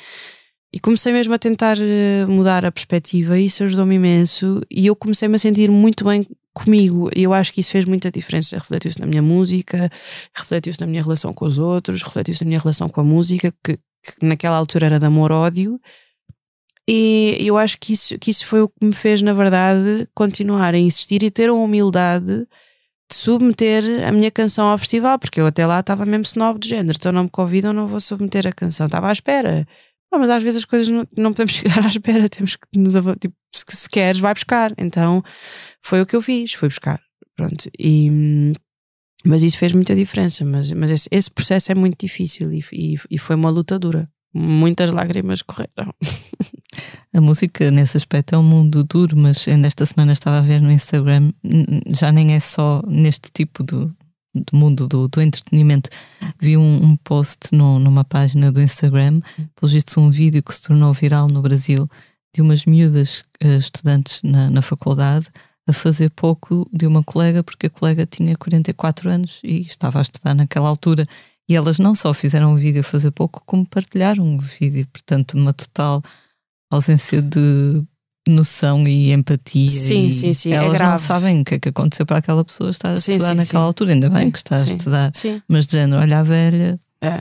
[0.76, 4.60] E comecei mesmo a tentar eh, mudar a perspectiva, e isso ajudou-me imenso.
[4.70, 7.08] E eu comecei-me a sentir muito bem comigo.
[7.16, 8.58] E eu acho que isso fez muita diferença.
[8.58, 9.90] Refletiu-se na minha música,
[10.34, 13.78] refletiu-se na minha relação com os outros, refletiu-se na minha relação com a música, que,
[13.78, 13.80] que
[14.26, 15.80] naquela altura era de amor-ódio.
[16.86, 20.74] E eu acho que isso, que isso foi o que me fez, na verdade, continuar
[20.74, 22.46] a insistir e ter a humildade
[23.10, 26.66] de submeter a minha canção ao festival, porque eu até lá estava mesmo snob do
[26.66, 28.84] género, então não me convidam, não vou submeter a canção.
[28.84, 29.66] Estava à espera.
[30.16, 32.94] Ah, mas às vezes as coisas não, não podemos chegar à espera, temos que nos
[33.20, 34.72] tipo, se, se queres, vai buscar.
[34.79, 35.22] Então
[35.83, 36.98] foi o que eu fiz, fui buscar.
[37.37, 37.70] Pronto.
[37.79, 38.52] E,
[39.24, 40.42] mas isso fez muita diferença.
[40.44, 44.09] Mas, mas esse, esse processo é muito difícil e, e, e foi uma luta dura.
[44.35, 45.94] Muitas lágrimas correram.
[47.14, 50.61] A música, nesse aspecto, é um mundo duro, mas ainda esta semana estava a ver
[50.61, 51.33] no Instagram,
[51.94, 53.88] já nem é só neste tipo de,
[54.40, 55.90] do mundo do, do entretenimento,
[56.40, 59.20] vi um, um post no, numa página do Instagram,
[59.55, 61.88] pelos vistos um vídeo que se tornou viral no Brasil,
[62.35, 65.29] de umas miúdas uh, estudantes na, na faculdade
[65.68, 70.03] a fazer pouco de uma colega, porque a colega tinha 44 anos e estava a
[70.03, 71.05] estudar naquela altura.
[71.49, 74.87] E elas não só fizeram o vídeo fazer pouco, como partilharam o vídeo.
[74.92, 76.03] Portanto, uma total
[76.70, 77.83] ausência de
[78.26, 79.70] noção e empatia.
[79.70, 80.52] Sim, e sim, sim.
[80.52, 82.96] É elas é não sabem o que é que aconteceu para aquela pessoa estar a
[82.96, 83.66] sim, estudar sim, naquela sim.
[83.66, 83.92] altura.
[83.92, 85.12] Ainda bem que está a estudar.
[85.48, 86.80] Mas de género, olha a velha.
[87.00, 87.20] É.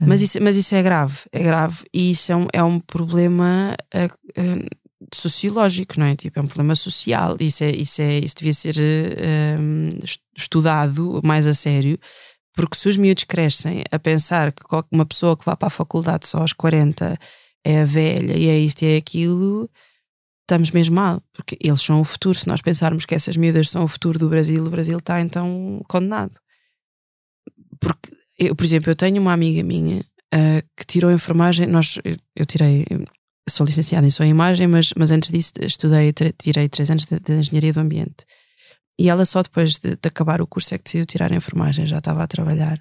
[0.00, 1.84] Mas, isso, mas isso é grave, é grave.
[1.92, 4.68] E isso é um, é um problema uh,
[5.14, 6.16] sociológico, não é?
[6.16, 7.36] Tipo, é um problema social.
[7.38, 11.98] Isso, é, isso, é, isso devia ser uh, estudado mais a sério.
[12.54, 16.26] Porque se os miúdos crescem a pensar que uma pessoa que vá para a faculdade
[16.26, 17.18] só aos 40
[17.64, 19.70] é velha e é isto e é aquilo,
[20.52, 22.38] estamos mesmo mal, porque eles são o futuro.
[22.38, 25.82] Se nós pensarmos que essas miúdas são o futuro do Brasil, o Brasil está então
[25.88, 26.38] condenado.
[27.80, 31.66] Porque, eu, por exemplo, eu tenho uma amiga minha uh, que tirou enfermagem.
[31.66, 33.06] Nós, eu, eu tirei, eu
[33.48, 37.32] sou licenciada em só imagem, mas, mas antes disso estudei, tirei três anos de, de
[37.32, 38.26] engenharia do ambiente.
[38.98, 41.98] E ela só depois de, de, acabar o curso é que decidiu tirar enfermagem, já
[41.98, 42.78] estava a trabalhar.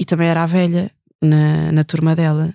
[0.00, 0.90] E também era a velha
[1.22, 2.52] na, na turma dela.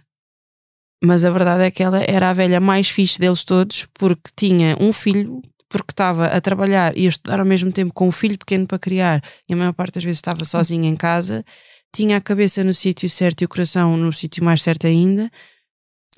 [1.03, 4.75] Mas a verdade é que ela era a velha mais fixe deles todos porque tinha
[4.81, 8.37] um filho, porque estava a trabalhar e a estudar ao mesmo tempo com um filho
[8.37, 11.45] pequeno para criar e a maior parte das vezes estava sozinha em casa,
[11.93, 15.31] tinha a cabeça no sítio certo e o coração no sítio mais certo ainda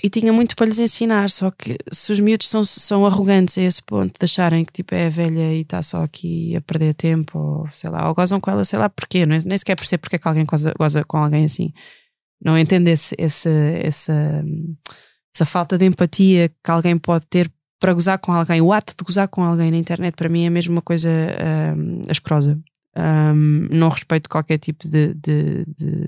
[0.04, 1.30] e tinha muito para lhes ensinar.
[1.30, 4.96] Só que se os miúdos são, são arrogantes a esse ponto de acharem que tipo
[4.96, 8.50] é velha e está só aqui a perder tempo, ou sei lá, ou gozam com
[8.50, 9.40] ela, sei lá porquê, não é?
[9.46, 11.72] nem sequer percebo porque é que alguém goza, goza com alguém assim
[12.44, 13.50] não entendo esse, essa,
[15.34, 19.04] essa falta de empatia que alguém pode ter para gozar com alguém, o ato de
[19.04, 21.10] gozar com alguém na internet, para mim é mesmo uma coisa
[22.08, 22.62] um.
[22.96, 26.08] Um, não respeito qualquer tipo de, de, de,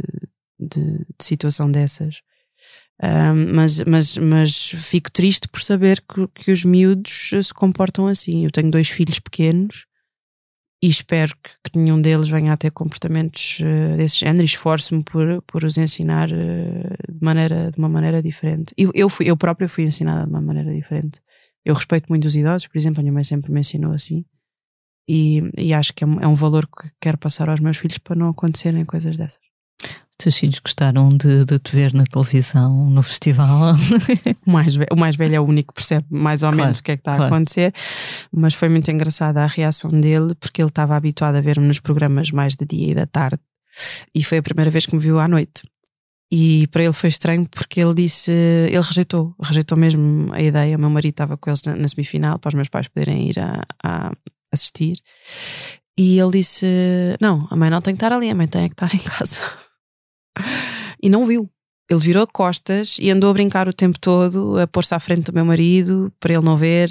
[0.60, 2.22] de situação dessas.
[3.02, 8.46] Um, mas, mas, mas fico triste por saber que, que os miúdos se comportam assim.
[8.46, 9.86] Eu tenho dois filhos pequenos
[10.84, 15.02] e espero que, que nenhum deles venha a ter comportamentos uh, desse género e esforço-me
[15.02, 18.74] por, por os ensinar uh, de, maneira, de uma maneira diferente.
[18.78, 21.22] Eu, eu, fui, eu própria fui ensinada de uma maneira diferente.
[21.63, 24.26] Eu respeito muito os idosos, por exemplo, a minha mãe sempre me ensinou assim.
[25.08, 27.98] E, e acho que é um, é um valor que quero passar aos meus filhos
[28.00, 29.53] para não acontecerem coisas dessas.
[30.24, 33.76] Os teus filhos gostaram de, de, te ver na televisão, no festival?
[34.48, 36.80] o, mais velho, o mais velho é o único que percebe mais ou claro, menos
[36.80, 37.24] o que é que está claro.
[37.24, 37.74] a acontecer,
[38.32, 42.32] mas foi muito engraçada a reação dele, porque ele estava habituado a ver-me nos programas
[42.32, 43.38] mais de dia e da tarde,
[44.16, 45.64] e foi a primeira vez que me viu à noite.
[46.32, 50.78] E para ele foi estranho porque ele disse, ele rejeitou, rejeitou mesmo a ideia.
[50.78, 53.40] O meu marido estava com eles na, na semifinal para os meus pais poderem ir
[53.40, 54.12] a, a
[54.54, 54.96] assistir.
[55.98, 56.66] E ele disse:
[57.22, 59.62] Não, a mãe não tem que estar ali, a mãe tem que estar em casa.
[61.02, 61.50] E não viu.
[61.89, 65.34] Ele virou costas e andou a brincar o tempo todo, a pôr-se à frente do
[65.34, 66.89] meu marido para ele não ver.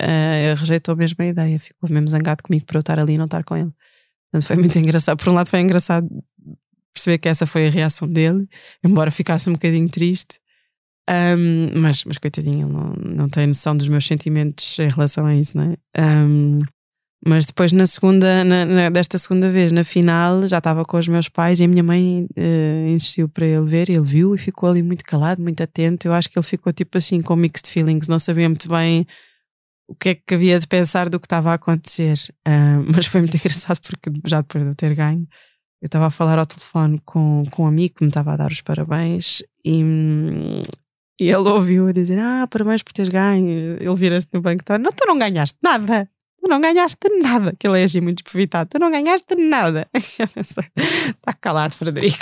[0.00, 3.26] Uh, rejeitou mesmo a ideia, ficou mesmo zangado comigo por eu estar ali e não
[3.26, 3.70] estar com ele.
[4.30, 5.18] Portanto, foi muito engraçado.
[5.18, 6.08] Por um lado, foi engraçado
[6.92, 8.48] perceber que essa foi a reação dele,
[8.84, 10.40] embora ficasse um bocadinho triste.
[11.10, 15.34] Um, mas, mas coitadinho, ele não, não tem noção dos meus sentimentos em relação a
[15.34, 16.02] isso, não é?
[16.02, 16.60] Um,
[17.24, 21.06] mas depois, na segunda, na, na, desta segunda vez, na final, já estava com os
[21.06, 23.88] meus pais e a minha mãe uh, insistiu para ele ver.
[23.88, 26.08] Ele viu e ficou ali muito calado, muito atento.
[26.08, 29.06] Eu acho que ele ficou tipo assim com mixed feelings, não sabia muito bem
[29.86, 32.16] o que é que havia de pensar do que estava a acontecer.
[32.46, 35.26] Uh, mas foi muito engraçado porque já depois de eu ter ganho,
[35.80, 38.50] eu estava a falar ao telefone com, com um amigo que me estava a dar
[38.50, 39.80] os parabéns e,
[41.20, 43.76] e ele ouviu a dizer: Ah, parabéns por teres ganho.
[43.80, 46.08] Ele vira-se no banco e Não, tu não ganhaste nada
[46.42, 47.54] tu não ganhaste nada.
[47.58, 49.88] Que ele é assim muito despovitado, tu não ganhaste nada.
[49.94, 52.18] Está calado, Frederico.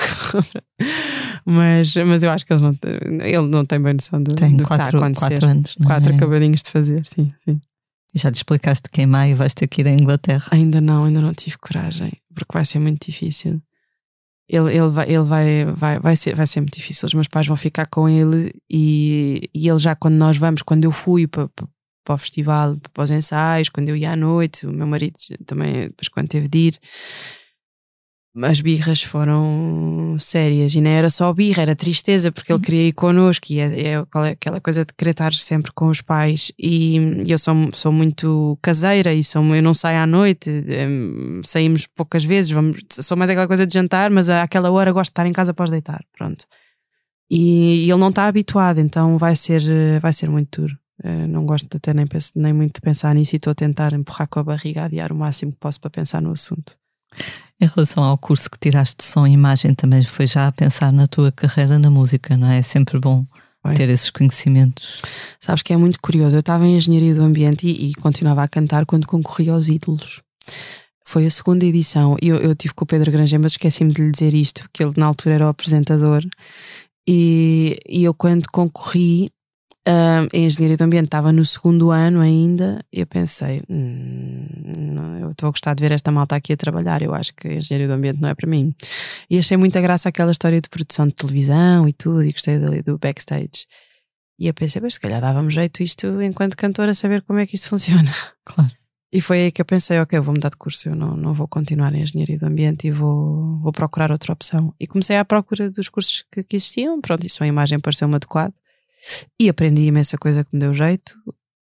[1.44, 2.76] mas, mas eu acho que eles não,
[3.22, 5.28] ele não tem bem noção do, tem do quatro, que está a acontecer.
[5.28, 6.16] Quatro anos, não Quatro é?
[6.16, 7.61] acabadinhos de fazer, sim, sim.
[8.14, 10.48] E já te explicaste que em maio vais ter que ir à Inglaterra?
[10.50, 13.62] Ainda não, ainda não tive coragem, porque vai ser muito difícil.
[14.48, 17.06] Ele, ele, vai, ele vai, vai, vai, ser, vai ser muito difícil.
[17.06, 20.85] Os meus pais vão ficar com ele e, e ele já, quando nós vamos, quando
[20.85, 21.48] eu fui para,
[22.11, 25.14] para o festival, para os ensaios, quando eu ia à noite, o meu marido
[25.46, 26.79] também, depois quando teve de ir,
[28.42, 32.62] as birras foram sérias e não era só birra, era tristeza porque ele uhum.
[32.62, 36.53] queria ir connosco e é, é aquela coisa de querer estar sempre com os pais
[36.59, 36.96] e
[37.29, 42.25] eu sou, sou muito caseira e sou, eu não saio à noite, hum, saímos poucas
[42.25, 45.33] vezes, vamos, sou mais aquela coisa de jantar, mas àquela hora gosto de estar em
[45.33, 46.44] casa após deitar, pronto.
[47.31, 49.62] E, e ele não está habituado, então vai ser,
[50.01, 50.81] vai ser muito duro.
[51.02, 54.28] Uh, não gosto até nem, nem muito de pensar nisso e estou a tentar empurrar
[54.28, 56.76] com a barriga, adiar o máximo que posso para pensar no assunto.
[57.60, 60.92] Em relação ao curso que tiraste de som e imagem, também foi já a pensar
[60.92, 62.58] na tua carreira na música, não é?
[62.58, 63.24] É sempre bom
[63.62, 63.74] foi.
[63.74, 65.02] ter esses conhecimentos.
[65.38, 66.36] Sabes que é muito curioso.
[66.36, 70.22] Eu estava em engenharia do ambiente e, e continuava a cantar quando concorri aos ídolos.
[71.04, 72.16] Foi a segunda edição.
[72.22, 74.92] Eu, eu tive com o Pedro Granger, mas esqueci-me de lhe dizer isto, que ele
[74.96, 76.22] na altura era o apresentador.
[77.06, 79.30] E, e eu, quando concorri,
[79.88, 84.46] Uh, em Engenharia do Ambiente estava no segundo ano ainda e eu pensei, hum,
[85.22, 87.86] eu estou a gostar de ver esta malta aqui a trabalhar, eu acho que Engenharia
[87.86, 88.74] do Ambiente não é para mim.
[89.30, 92.82] E achei muita graça aquela história de produção de televisão e tudo, e gostei dali
[92.82, 93.66] do backstage.
[94.38, 97.56] E eu pensei, mas se calhar dávamos jeito isto enquanto cantora, saber como é que
[97.56, 98.12] isto funciona.
[98.44, 98.72] Claro.
[99.12, 101.32] E foi aí que eu pensei, ok, eu vou mudar de curso, eu não, não
[101.32, 104.74] vou continuar em Engenharia do Ambiente e vou, vou procurar outra opção.
[104.78, 108.52] E comecei à procura dos cursos que, que existiam, pronto, isso a imagem pareceu-me adequado
[109.40, 111.16] e aprendi imensa coisa que me deu jeito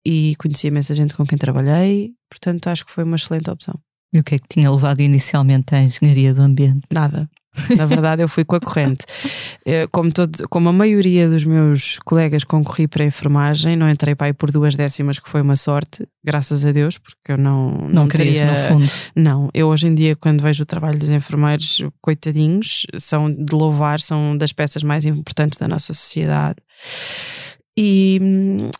[0.06, 3.78] e conheci imensa gente com quem trabalhei, portanto acho que foi uma excelente opção.
[4.12, 6.82] E o que é que tinha levado inicialmente à engenharia do ambiente?
[6.92, 7.28] Nada.
[7.76, 9.04] Na verdade, eu fui com a corrente.
[9.90, 14.28] Como, todo, como a maioria dos meus colegas concorri para a enfermagem, não entrei para
[14.28, 17.72] aí por duas décimas, que foi uma sorte, graças a Deus, porque eu não.
[17.72, 18.52] Não, não querias, teria...
[18.52, 18.90] no fundo.
[19.16, 24.00] Não, eu hoje em dia, quando vejo o trabalho dos enfermeiros, coitadinhos, são de louvar,
[24.00, 26.56] são das peças mais importantes da nossa sociedade.
[27.82, 28.20] E,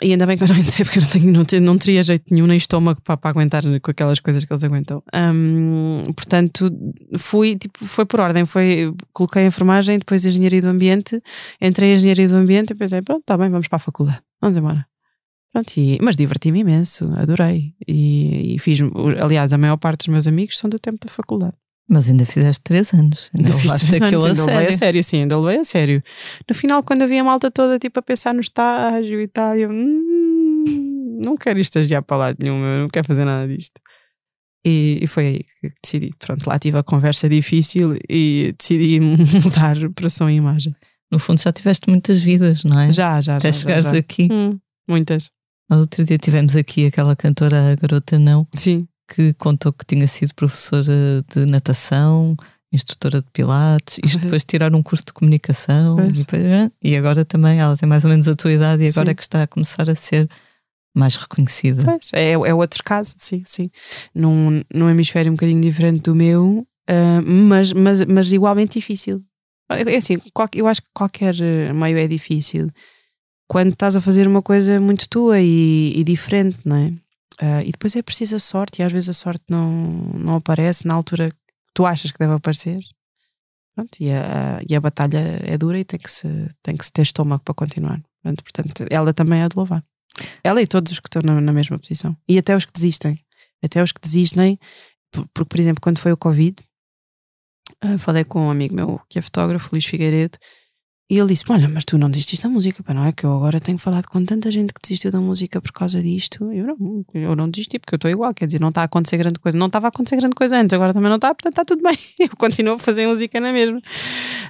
[0.02, 2.02] e, ainda bem que eu não entrei, porque eu não, tenho, não, ter, não teria
[2.02, 5.02] jeito nenhum nem estômago para, para aguentar com aquelas coisas que eles aguentam.
[5.14, 6.70] Um, portanto,
[7.16, 8.44] fui, tipo, foi por ordem.
[8.44, 11.18] Foi, coloquei a enfermagem, depois a engenharia do ambiente,
[11.62, 14.58] entrei em engenharia do ambiente e pensei, pronto, está bem, vamos para a faculdade, vamos
[14.58, 14.86] embora.
[15.50, 17.72] Pronto, e, mas diverti-me imenso, adorei.
[17.88, 18.80] E, e, fiz,
[19.18, 21.54] aliás, a maior parte dos meus amigos são do tempo da faculdade.
[21.92, 23.30] Mas ainda fizeste três anos.
[23.34, 24.74] Ainda, Ainda fiz três anos, ainda levei sério.
[24.74, 26.02] a sério, sim, ainda levei a sério.
[26.48, 29.68] No final, quando havia a malta toda tipo a pensar no estágio e tal, eu
[29.70, 33.80] "Hum, não quero estagiar para lado nenhum, eu não quero fazer nada disto.
[34.64, 36.14] E, e foi aí que decidi.
[36.18, 39.00] Pronto, lá tive a conversa difícil e decidi
[39.42, 40.74] mudar para som e imagem.
[41.10, 42.92] No fundo já tiveste muitas vidas, não é?
[42.92, 43.52] Já, já, Até já.
[43.52, 43.98] já, chegares já.
[43.98, 44.28] aqui.
[44.30, 45.30] Hum, muitas.
[45.68, 50.06] Nós outro dia tivemos aqui aquela cantora a Garota Não, Sim, que contou que tinha
[50.06, 52.36] sido professora de natação,
[52.72, 54.24] instrutora de pilates, isto Uhum.
[54.24, 56.42] depois de tirar um curso de comunicação e, depois,
[56.82, 59.10] e agora também ela tem mais ou menos a tua idade e agora Sim.
[59.10, 60.28] é que está a começar a ser
[60.96, 61.82] mais reconhecida.
[61.84, 63.70] Pois, é, é outro caso, sim, sim.
[64.14, 69.22] Num, num hemisfério um bocadinho diferente do meu, ah, mas, mas, mas igualmente difícil.
[69.68, 71.34] É assim, qual- eu acho que qualquer
[71.74, 72.68] meio é difícil
[73.48, 76.92] quando estás a fazer uma coisa muito tua e, e diferente, não é?
[77.40, 79.70] Ah, e depois é preciso a sorte, e às vezes a sorte não,
[80.14, 81.36] não aparece na altura que
[81.74, 82.80] tu achas que deve aparecer.
[83.74, 86.28] Pronto, e, a, e a batalha é dura e tem que, se,
[86.62, 88.00] tem que se ter estômago para continuar.
[88.22, 89.82] Pronto, portanto, ela também é de louvar.
[90.44, 92.14] Ela e todos os que estão na, na mesma posição.
[92.28, 93.18] E até os que desistem.
[93.62, 94.58] Até os que desistem,
[95.10, 96.56] por- porque, por exemplo, quando foi o Covid,
[97.80, 100.36] ah, falei com um amigo meu que é fotógrafo, Luís Figueiredo,
[101.10, 103.10] e ele disse: Olha, mas tu não desististe da música, pá, não é?
[103.10, 106.52] Que eu agora tenho falado com tanta gente que desistiu da música por causa disto.
[106.52, 109.16] Eu não, eu não desisti, porque eu estou igual, quer dizer, não está a acontecer
[109.16, 109.58] grande coisa.
[109.58, 111.98] Não estava a acontecer grande coisa antes, agora também não está, portanto está tudo bem.
[112.20, 113.82] Eu continuo a fazer música na mesma.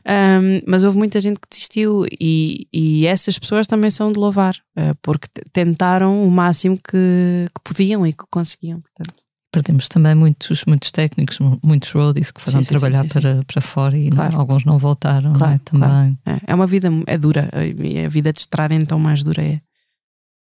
[0.04, 4.54] Ahm, mas houve muita gente que desistiu e, e essas pessoas também são de louvar,
[4.76, 8.82] ah, porque tentaram o máximo que, que podiam e que conseguiam.
[8.82, 9.14] Portanto,
[9.52, 13.42] Perdemos também muitos, muitos técnicos, mu- muitos roadies que foram Sim, sim, trabalhar sim, para,
[13.44, 14.36] para fora e não- Claro.
[14.38, 15.38] alguns não voltaram, não é?
[15.38, 15.92] Claro, claro.
[15.92, 16.18] Também.
[16.24, 17.50] é, é uma vida, é dura,
[17.82, 19.60] e a vida de estrada então mais dura é.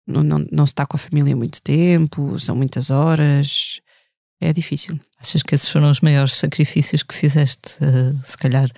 [0.08, 3.80] Não, não, não se está com a família há muito tempo, são muitas horas,
[4.42, 5.00] é difícil.
[5.20, 7.78] Achas que esses foram os maiores sacrifícios que fizeste?
[7.82, 8.70] eh, se calhar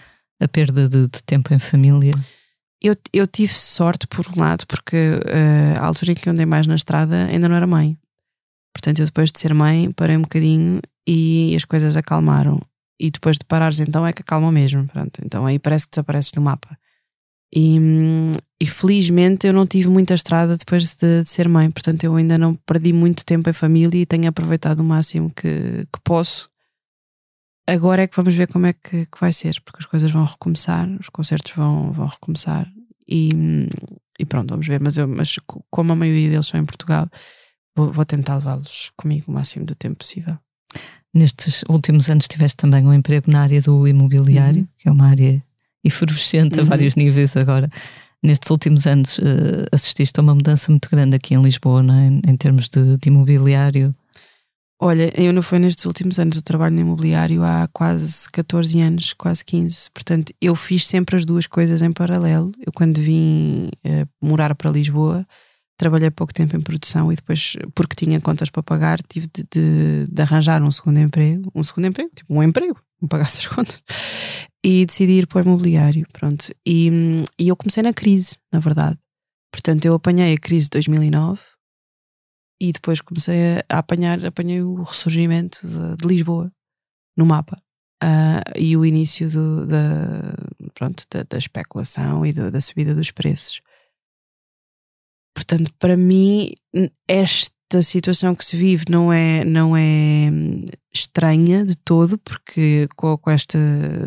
[0.41, 2.13] a perda de, de tempo em família?
[2.81, 6.45] Eu, eu tive sorte por um lado, porque eh, a altura em que eu andei
[6.45, 7.97] mais na estrada ainda não era mãe.
[8.73, 12.59] Portanto, eu depois de ser mãe parei um bocadinho e as coisas acalmaram.
[12.99, 14.87] E depois de parares, então é que acalmam mesmo.
[14.87, 16.77] Pronto, então aí parece que desapareces no mapa.
[17.53, 17.77] E,
[18.61, 21.69] e felizmente eu não tive muita estrada depois de, de ser mãe.
[21.69, 25.85] Portanto, eu ainda não perdi muito tempo em família e tenho aproveitado o máximo que,
[25.91, 26.49] que posso.
[27.67, 30.25] Agora é que vamos ver como é que, que vai ser, porque as coisas vão
[30.25, 32.67] recomeçar, os concertos vão, vão recomeçar
[33.07, 33.29] e,
[34.19, 34.79] e pronto, vamos ver.
[34.81, 37.07] Mas, eu, mas co- como a maioria deles são em Portugal,
[37.75, 40.37] vou, vou tentar levá-los comigo o máximo do tempo possível.
[41.13, 44.67] Nestes últimos anos tiveste também um emprego na área do imobiliário, Uhum.
[44.77, 45.43] que é uma área
[45.83, 46.69] efervescente a Uhum.
[46.69, 47.69] vários níveis agora.
[48.23, 52.07] Nestes últimos anos eh, assististe a uma mudança muito grande aqui em Lisboa, não é?
[52.31, 53.93] em termos de, de imobiliário.
[54.79, 59.13] Olha, eu não foi nestes últimos anos, eu trabalho no imobiliário há quase 14 anos,
[59.13, 59.89] quase 15.
[59.93, 62.51] Portanto, eu fiz sempre as duas coisas em paralelo.
[62.65, 65.25] Eu, quando vim eh, morar para Lisboa,
[65.81, 70.07] trabalhei pouco tempo em produção e depois, porque tinha contas para pagar, tive de, de-
[70.07, 71.51] de arranjar um segundo emprego.
[71.55, 73.83] Um segundo emprego, tipo um emprego, me pagasse as contas.
[74.63, 76.05] E decidi ir para o imobiliário.
[76.13, 76.53] Pronto.
[76.65, 76.89] E,
[77.39, 78.97] e eu comecei na crise, na verdade.
[79.51, 81.41] Portanto, eu apanhei a crise de 2009
[82.61, 86.51] e depois comecei a, apanhar, apanhei o ressurgimento de, de Lisboa
[87.17, 87.59] no mapa.
[88.03, 90.33] Ah, e o início do- da,
[90.75, 93.61] pronto, da, da especulação e do- da subida dos preços.
[95.33, 96.51] Portanto, para mim,
[97.07, 103.17] esta situação que se vive não é, não é hum, estranha de todo, porque com,
[103.17, 103.57] com esta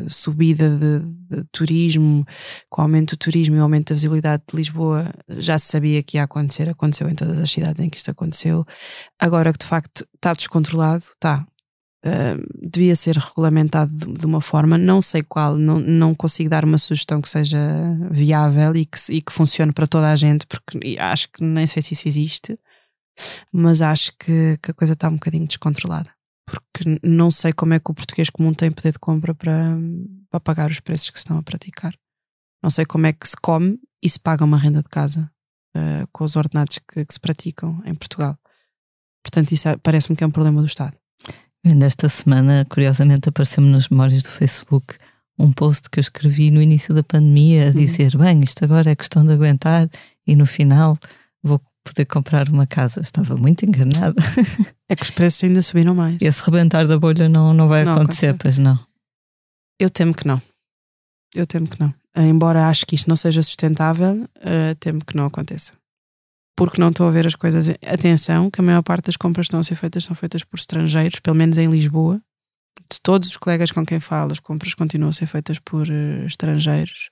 [0.08, 1.00] subida de,
[1.36, 2.26] de turismo,
[2.68, 6.02] com o aumento do turismo e o aumento da visibilidade de Lisboa, já se sabia
[6.02, 8.66] que ia acontecer, aconteceu em todas as cidades em que isto aconteceu.
[9.18, 11.46] Agora que de facto está descontrolado, está.
[12.04, 16.62] Uh, devia ser regulamentado de, de uma forma, não sei qual, não, não consigo dar
[16.62, 17.58] uma sugestão que seja
[18.10, 21.80] viável e que, e que funcione para toda a gente, porque acho que nem sei
[21.80, 22.58] se isso existe,
[23.50, 26.10] mas acho que, que a coisa está um bocadinho descontrolada.
[26.46, 29.74] Porque não sei como é que o português comum tem poder de compra para,
[30.28, 31.94] para pagar os preços que se estão a praticar.
[32.62, 35.30] Não sei como é que se come e se paga uma renda de casa
[35.74, 38.38] uh, com os ordenados que, que se praticam em Portugal.
[39.22, 40.96] Portanto, isso é- parece-me que é um problema do Estado.
[41.64, 44.96] Ainda esta semana, curiosamente, apareceu-me nas memórias do Facebook
[45.38, 48.94] um post que eu escrevi no início da pandemia a dizer: bem, isto agora é
[48.94, 49.88] questão de aguentar
[50.26, 50.98] e no final
[51.42, 53.00] vou poder comprar uma casa.
[53.00, 54.14] Estava muito enganada.
[54.86, 56.18] É que os preços ainda subiram mais.
[56.20, 58.78] Esse rebentar da bolha não, não vai Não acontecer, pois não.
[59.80, 60.40] Eu temo que não.
[61.34, 61.92] Eu temo que não.
[62.14, 65.72] Embora acho que isto não seja sustentável, eh, temo que não aconteça.
[66.56, 67.68] Porque não estou a ver as coisas.
[67.84, 70.56] Atenção, que a maior parte das compras que estão a ser feitas são feitas por
[70.56, 72.20] estrangeiros, pelo menos em Lisboa.
[72.90, 76.26] de todos os colegas com quem falo, as compras continuam a ser feitas por uh,
[76.26, 77.10] estrangeiros.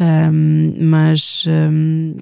[0.00, 2.16] Um, mas um,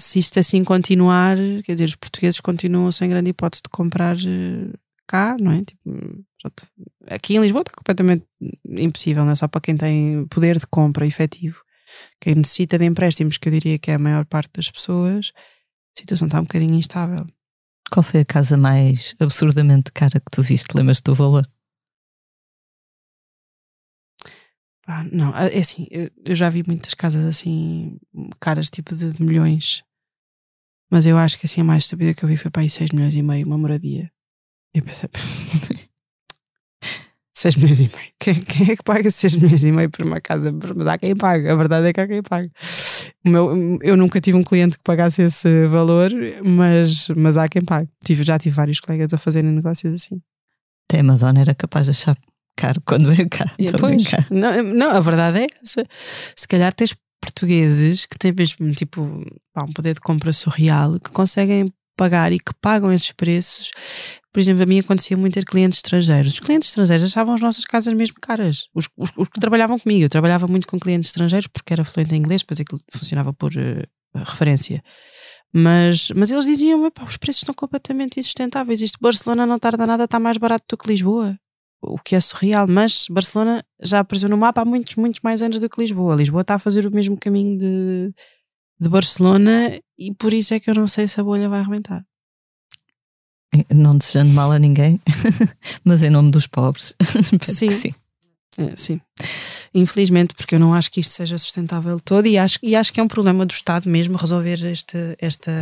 [0.00, 4.78] se isto assim continuar, quer dizer, os portugueses continuam sem grande hipótese de comprar uh,
[5.06, 5.64] cá, não é?
[5.64, 5.80] Tipo,
[7.08, 8.24] aqui em Lisboa está completamente
[8.64, 11.62] impossível, não é só para quem tem poder de compra efetivo.
[12.20, 15.32] Quem necessita de empréstimos, que eu diria que é a maior parte das pessoas,
[15.96, 17.26] a situação está um bocadinho instável.
[17.90, 20.74] Qual foi a casa mais absurdamente cara que tu viste?
[20.74, 21.48] Lembras-te do valor?
[24.86, 27.98] Ah, não, é assim, eu, eu, já vi muitas casas assim,
[28.38, 29.82] caras tipo de, de, milhões,
[30.88, 32.92] mas eu acho que assim a mais estúpida que eu vi foi para aí 6
[32.92, 34.12] milhões e meio, uma moradia.
[34.72, 35.10] Eu pensei,
[37.34, 38.12] 6 milhões e meio.
[38.20, 40.52] Quem, quem, é que paga 6 milhões e meio por uma casa?
[40.52, 42.48] Mas há quem paga, a verdade é que há quem paga.
[43.26, 46.10] Meu, eu nunca tive um cliente que pagasse esse valor,
[46.44, 47.90] mas, mas há quem pague.
[48.04, 50.20] Tive, já tive vários colegas a fazerem negócios assim.
[50.88, 52.16] Até a Madonna era capaz de achar
[52.56, 53.52] caro quando veio cá.
[53.78, 55.84] Pois, não, não, a verdade é essa.
[56.36, 61.10] Se calhar tens portugueses que têm mesmo tipo pá, um poder de compra surreal que
[61.10, 61.66] conseguem
[61.96, 63.70] pagar e que pagam esses preços.
[64.32, 66.34] Por exemplo, a mim acontecia muito ter clientes estrangeiros.
[66.34, 68.68] Os clientes estrangeiros achavam as nossas casas mesmo caras.
[68.74, 70.04] Os, os, os que trabalhavam comigo.
[70.04, 73.50] Eu trabalhava muito com clientes estrangeiros porque era fluente em inglês, depois aquilo funcionava por
[73.52, 74.82] uh, referência.
[75.54, 78.82] Mas, mas eles diziam: os preços estão completamente insustentáveis.
[78.82, 81.38] Isto Barcelona não tarda nada, está mais barato do que Lisboa.
[81.80, 85.58] O que é surreal, mas Barcelona já apareceu no mapa há muitos, muitos mais anos
[85.58, 86.16] do que Lisboa.
[86.16, 88.14] Lisboa está a fazer o mesmo caminho de,
[88.80, 92.04] de Barcelona e por isso é que eu não sei se a bolha vai arrebentar.
[93.72, 95.00] Não desejando mal a ninguém,
[95.84, 96.94] mas em nome dos pobres.
[97.42, 97.70] sim.
[97.70, 97.94] sim.
[98.58, 99.00] É, sim.
[99.74, 103.00] Infelizmente, porque eu não acho que isto seja sustentável todo e acho, e acho que
[103.00, 105.52] é um problema do Estado mesmo resolver este, esta.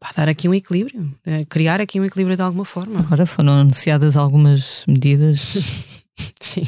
[0.00, 3.00] Pá, dar aqui um equilíbrio, é, criar aqui um equilíbrio de alguma forma.
[3.00, 5.40] Agora foram anunciadas algumas medidas.
[6.40, 6.66] sim.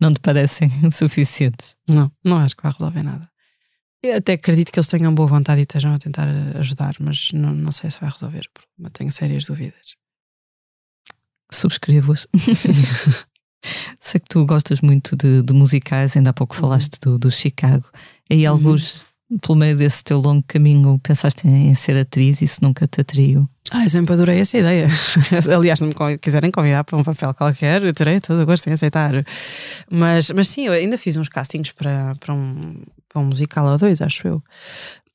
[0.00, 1.76] Não te parecem suficientes?
[1.86, 3.31] Não, não acho que vai resolver nada.
[4.02, 6.26] Eu até acredito que eles tenham boa vontade e estejam a tentar
[6.56, 8.90] ajudar, mas não, não sei se vai resolver o problema.
[8.90, 9.94] Tenho sérias dúvidas.
[11.52, 12.26] Subscrevo-as.
[14.00, 16.60] sei que tu gostas muito de, de musicais, ainda há pouco uhum.
[16.60, 17.88] falaste do, do Chicago.
[18.28, 18.52] E uhum.
[18.52, 19.06] alguns,
[19.40, 23.48] pelo meio desse teu longo caminho, pensaste em, ser atriz e isso nunca te atraiu?
[23.70, 24.86] Ah, eu sempre adorei essa ideia.
[25.56, 28.72] Aliás, se me quiserem convidar para um papel qualquer, eu terei todo o gosto em
[28.72, 29.12] aceitar.
[29.90, 33.78] Mas, mas sim, eu ainda fiz uns castings para, para um, para um musical ou
[33.78, 34.42] dois, acho eu.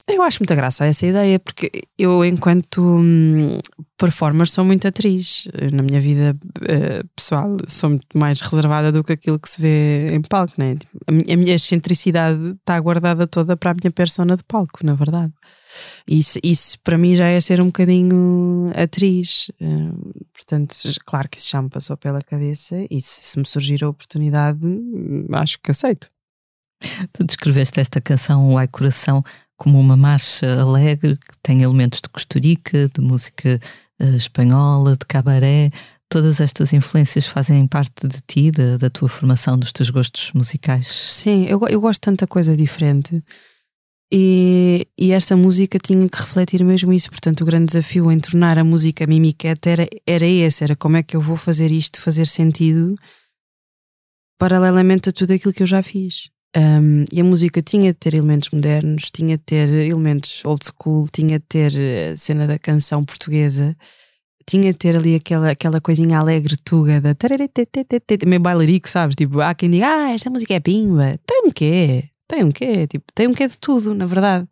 [0.10, 3.60] Eu acho muita graça essa ideia, porque eu, enquanto hum,
[3.98, 5.50] performer, sou muito atriz.
[5.74, 10.16] Na minha vida uh, pessoal, sou muito mais reservada do que aquilo que se vê
[10.16, 10.76] em palco, né?
[10.76, 15.34] Tipo, a, minha, excentricidade está guardada toda para a minha persona de palco, na verdade.
[16.08, 19.52] Isso, isso para mim já é ser um bocadinho atriz.
[19.60, 20.74] Uh, portanto,
[21.06, 24.60] claro que isso já me passou pela cabeça e se, se me surgir a oportunidade,
[25.34, 26.10] acho que aceito.
[27.12, 29.24] Tu descreveste esta canção, Ai Coração,
[29.58, 33.60] como uma marcha alegre que tem elementos de costurica, de música
[34.02, 35.70] uh, espanhola, de cabaré.
[36.10, 40.88] Todas estas influências fazem parte de ti, da, da tua formação, dos teus gostos musicais?
[40.88, 43.22] Sim, eu, eu gosto de tanta coisa diferente.
[44.12, 47.10] E, e, esta música tinha que refletir mesmo isso.
[47.10, 51.04] Portanto, o grande desafio em tornar a música mimiquete era, era esse: era como é
[51.04, 52.96] que eu vou fazer isto fazer sentido
[54.38, 56.30] paralelamente a tudo aquilo que eu já fiz.
[56.56, 61.06] Um, e a música tinha de ter elementos modernos, tinha de ter elementos old school,
[61.12, 61.82] tinha de ter a
[62.12, 63.76] eh, cena da canção portuguesa,
[64.48, 67.16] tinha de ter ali aquela, aquela coisinha alegre tuga da
[68.26, 69.16] meio bailarico, sabes?
[69.16, 71.20] Tipo, há quem diga, ah, esta música é pimba.
[71.26, 72.10] Tem um quê?
[72.28, 72.88] Tem um quê?
[72.88, 74.48] Tipo, tem um quê de tudo, na verdade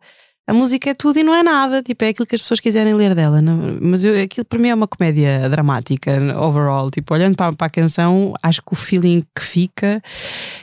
[0.48, 2.94] a música é tudo e não é nada, tipo, é aquilo que as pessoas quiserem
[2.94, 3.42] ler dela.
[3.42, 3.78] Não?
[3.80, 6.88] Mas eu, aquilo para mim é uma comédia dramática, overall.
[6.88, 10.00] Tipo, olhando para, para, a canção, acho que o feeling que fica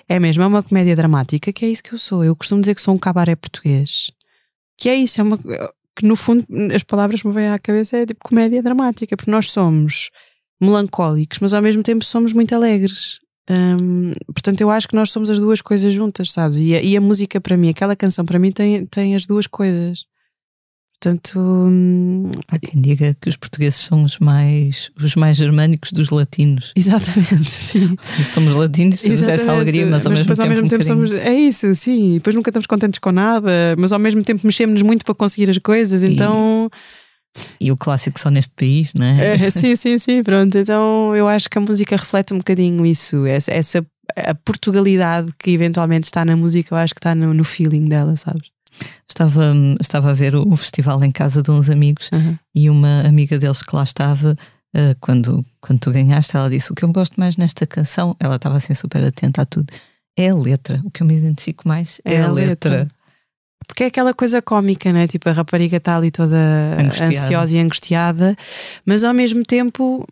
[0.08, 2.24] é mesmo, é uma comédia dramática, que é isso que eu sou.
[2.24, 4.10] Eu costumo dizer que sou um cabaré português.
[4.78, 5.38] Que é isso, é uma.
[5.96, 9.30] Que no fundo as palavras que me vêm à cabeça é tipo comédia dramática, porque
[9.30, 10.10] nós somos
[10.62, 13.20] melancólicos, mas ao mesmo tempo somos muito alegres.
[13.50, 16.60] Um, portanto, eu acho que nós somos as duas coisas juntas, sabes?
[16.60, 19.48] E a, e a, música para mim, aquela canção para mim tem, tem as duas
[19.48, 20.06] coisas.
[20.94, 26.10] Portanto, hum, há quem diga que os portugueses são os mais, os mais germânicos dos
[26.10, 26.72] latinos.
[26.78, 27.98] Exatamente, sim.
[28.24, 30.42] Somos latinos, temos essa alegria, mas ao mas mesmo tempo.
[30.42, 32.12] Ao mesmo um tempo somos, é isso, sim.
[32.12, 35.50] E depois nunca estamos contentes com nada, mas ao mesmo tempo mexemos-nos muito para conseguir
[35.50, 36.70] as coisas, então.
[36.72, 37.03] E
[37.60, 39.36] e o clássico só neste país, não é?
[39.36, 39.50] é?
[39.50, 40.58] Sim, sim, sim, pronto.
[40.58, 45.52] Então eu acho que a música reflete um bocadinho isso, essa, essa a Portugalidade que
[45.52, 48.52] eventualmente está na música, eu acho que está no, no feeling dela, sabes?
[49.08, 52.38] Estava, estava a ver o, festival em casa de uns amigos uhum.
[52.56, 54.36] e uma amiga deles que lá estava
[54.76, 58.38] uh, quando, quando tu ganhaste, ela disse: O que eu gosto mais nesta canção, ela
[58.38, 59.72] estava assim super atenta a tudo,
[60.18, 60.82] é a letra.
[60.84, 62.72] O que eu me identifico mais é, é a, letra.
[62.72, 62.88] letra.
[63.68, 65.08] Porque é aquela coisa cómica, né?
[65.08, 66.38] Tipo, a rapariga está ali toda
[66.80, 67.08] angustiada.
[67.10, 68.36] ansiosa e angustiada,
[68.86, 70.06] mas ao mesmo tempo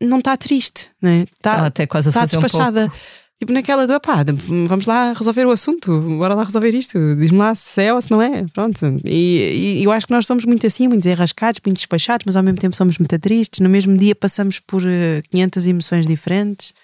[0.00, 1.26] não está triste, né?
[1.32, 2.86] Está até quase a tá fazer despachada.
[2.86, 3.20] Um pouco.
[3.40, 4.22] Tipo naquela do, pá,
[4.68, 8.10] vamos lá resolver o assunto, bora lá resolver isto, diz-me lá se é ou se
[8.10, 9.00] não é, pronto.
[9.06, 12.42] E, e, eu acho que nós somos muito assim, muito enrascados, muito despachados, mas ao
[12.42, 13.60] mesmo tempo somos muito tristes.
[13.60, 14.82] No mesmo dia passamos por
[15.30, 16.74] 500 eh, emoções diferentes.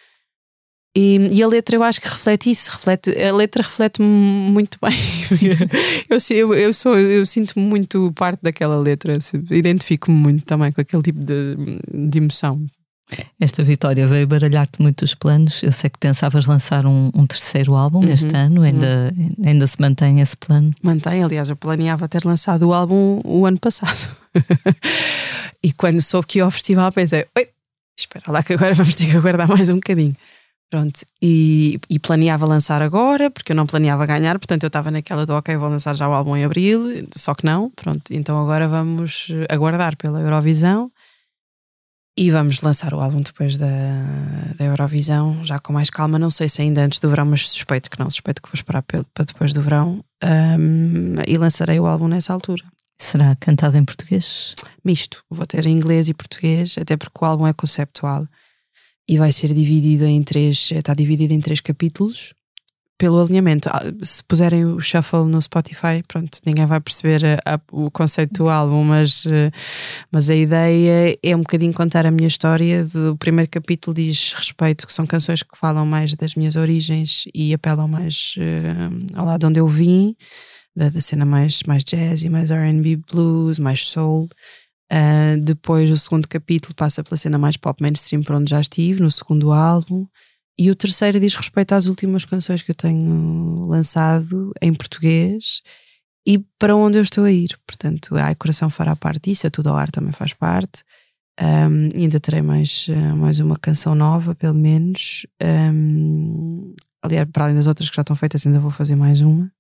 [0.97, 4.97] E, e, a letra eu acho que reflete isso, reflete, a letra reflete-me muito bem.
[6.09, 9.18] eu, eu, eu, sou, eu sinto muito parte daquela letra,
[9.51, 11.55] identifico-me muito também com aquele tipo de,
[11.92, 12.64] de emoção.
[13.38, 15.62] Esta vitória veio baralhar-te muito os planos.
[15.62, 19.34] Eu sei que pensavas lançar um, um terceiro álbum uhum, este ano, ainda, uhum.
[19.44, 20.72] ainda se mantém esse plano?
[20.82, 24.16] Mantém, aliás, eu planeava ter lançado o álbum o ano passado.
[25.62, 27.49] e quando soube que ia ao festival, pensei: oi,
[27.99, 30.16] espera lá que agora vamos ter que aguardar mais um bocadinho.
[30.69, 35.25] Pronto, e, e, planeava lançar agora, porque eu não planeava ganhar, portanto eu estava naquela
[35.25, 38.67] do ok, vou lançar já o álbum em abril, só que não, pronto, então agora
[38.67, 40.91] vamos aguardar pela Eurovisão
[42.19, 43.67] e vamos lançar o álbum depois da,
[44.57, 46.19] da Eurovisão, já com mais calma.
[46.19, 48.83] Não sei se ainda antes do verão, mas suspeito que não, suspeito que vou esperar
[48.83, 50.03] para depois do verão.
[50.25, 52.64] Um, e lançarei o álbum nessa altura.
[52.99, 54.55] Será cantado em português?
[54.83, 55.23] Misto.
[55.29, 58.27] Vou ter inglês e português, até porque o álbum é conceptual
[59.09, 62.35] e vai ser dividido em três, está dividido em três capítulos
[62.99, 63.69] pelo alinhamento.
[63.69, 68.33] Ah, se puserem o shuffle no Spotify, pronto, ninguém vai perceber a, a, o conceito
[68.35, 69.51] do álbum, mas, eh,
[70.11, 72.89] mas a ideia é um bocadinho contar a minha história.
[73.13, 77.53] O primeiro capítulo diz respeito, que são canções que falam mais das minhas origens e
[77.53, 80.17] apelam mais uh, ao lado onde eu vim,
[80.75, 84.29] da, da cena mais, mais jazzy, mais RB blues, mais soul.
[84.93, 89.03] Uh, depois o segundo capítulo passa pela cena mais pop mainstream para onde já estive,
[89.03, 90.07] no segundo álbum.
[90.59, 95.61] E o terceiro diz respeito às últimas canções que eu tenho lançado em português
[96.26, 97.59] e para onde eu estou a ir.
[97.66, 100.82] Portanto, a Coração fará parte disso, a Tudo ao Ar também faz parte.
[101.39, 105.26] Um, ainda terei mais, mais uma canção nova, pelo menos.
[105.43, 109.51] Um, aliás, para além das outras que já estão feitas, ainda vou fazer mais uma.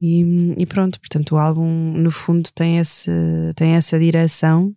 [0.00, 3.10] E, e, pronto, portanto, o álbum no fundo tem, esse,
[3.56, 4.74] tem essa direção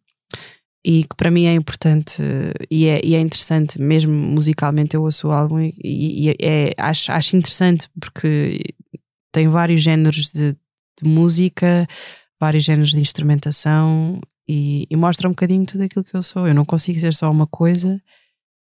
[0.83, 2.23] e que para mim é importante
[2.69, 4.95] e é, e é interessante, mesmo musicalmente.
[4.95, 8.59] Eu ouço o álbum e, e é, acho, acho interessante porque
[9.31, 11.87] tem vários géneros de, de música,
[12.39, 16.47] vários géneros de instrumentação e, e mostra um bocadinho tudo aquilo que eu sou.
[16.47, 18.01] Eu não consigo ser só uma coisa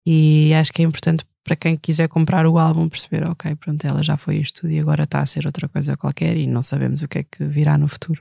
[0.06, 4.02] e acho que é importante para quem quiser comprar o álbum perceber, ok, pronto, ela
[4.02, 7.08] já foi isto e agora está a ser outra coisa qualquer e não sabemos o
[7.08, 8.20] que é que virá no futuro.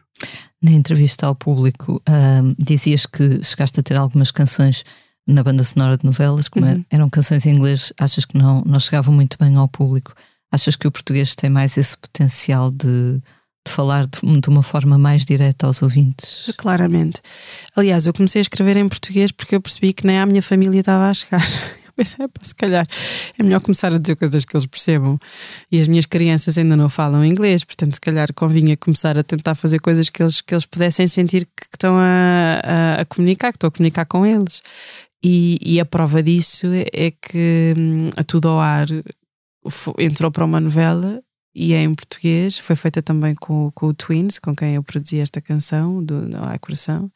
[0.61, 4.85] Na entrevista ao público, uh, dizias que chegaste a ter algumas canções
[5.27, 6.85] na banda sonora de novelas, como uhum.
[6.87, 10.13] eram canções em inglês, achas que não, não chegavam muito bem ao público?
[10.51, 13.19] Achas que o português tem mais esse potencial de,
[13.65, 16.53] de falar de, de, uma forma mais direta aos ouvintes?
[16.57, 17.21] Claramente.
[17.75, 20.81] Aliás, eu comecei a escrever em português porque eu percebi que nem a minha família
[20.81, 21.41] estava a chegar
[21.95, 22.85] pensei, se calhar
[23.37, 25.19] é melhor começar a dizer coisas que eles percebam.
[25.71, 29.55] E as minhas crianças ainda não falam inglês, portanto, se calhar convinha começar a tentar
[29.55, 33.57] fazer coisas que eles, que eles pudessem sentir que estão a, a, a comunicar, que
[33.57, 34.61] estou a comunicar com eles.
[35.23, 38.85] E, e, a prova disso é que hum, a Tudo ao Ar
[39.97, 41.19] entrou para uma novela
[41.55, 42.59] e é em português.
[42.59, 46.37] Foi feita também com, com o Twins, com quem eu produzi esta canção, do, do
[46.43, 47.09] Ai Coração.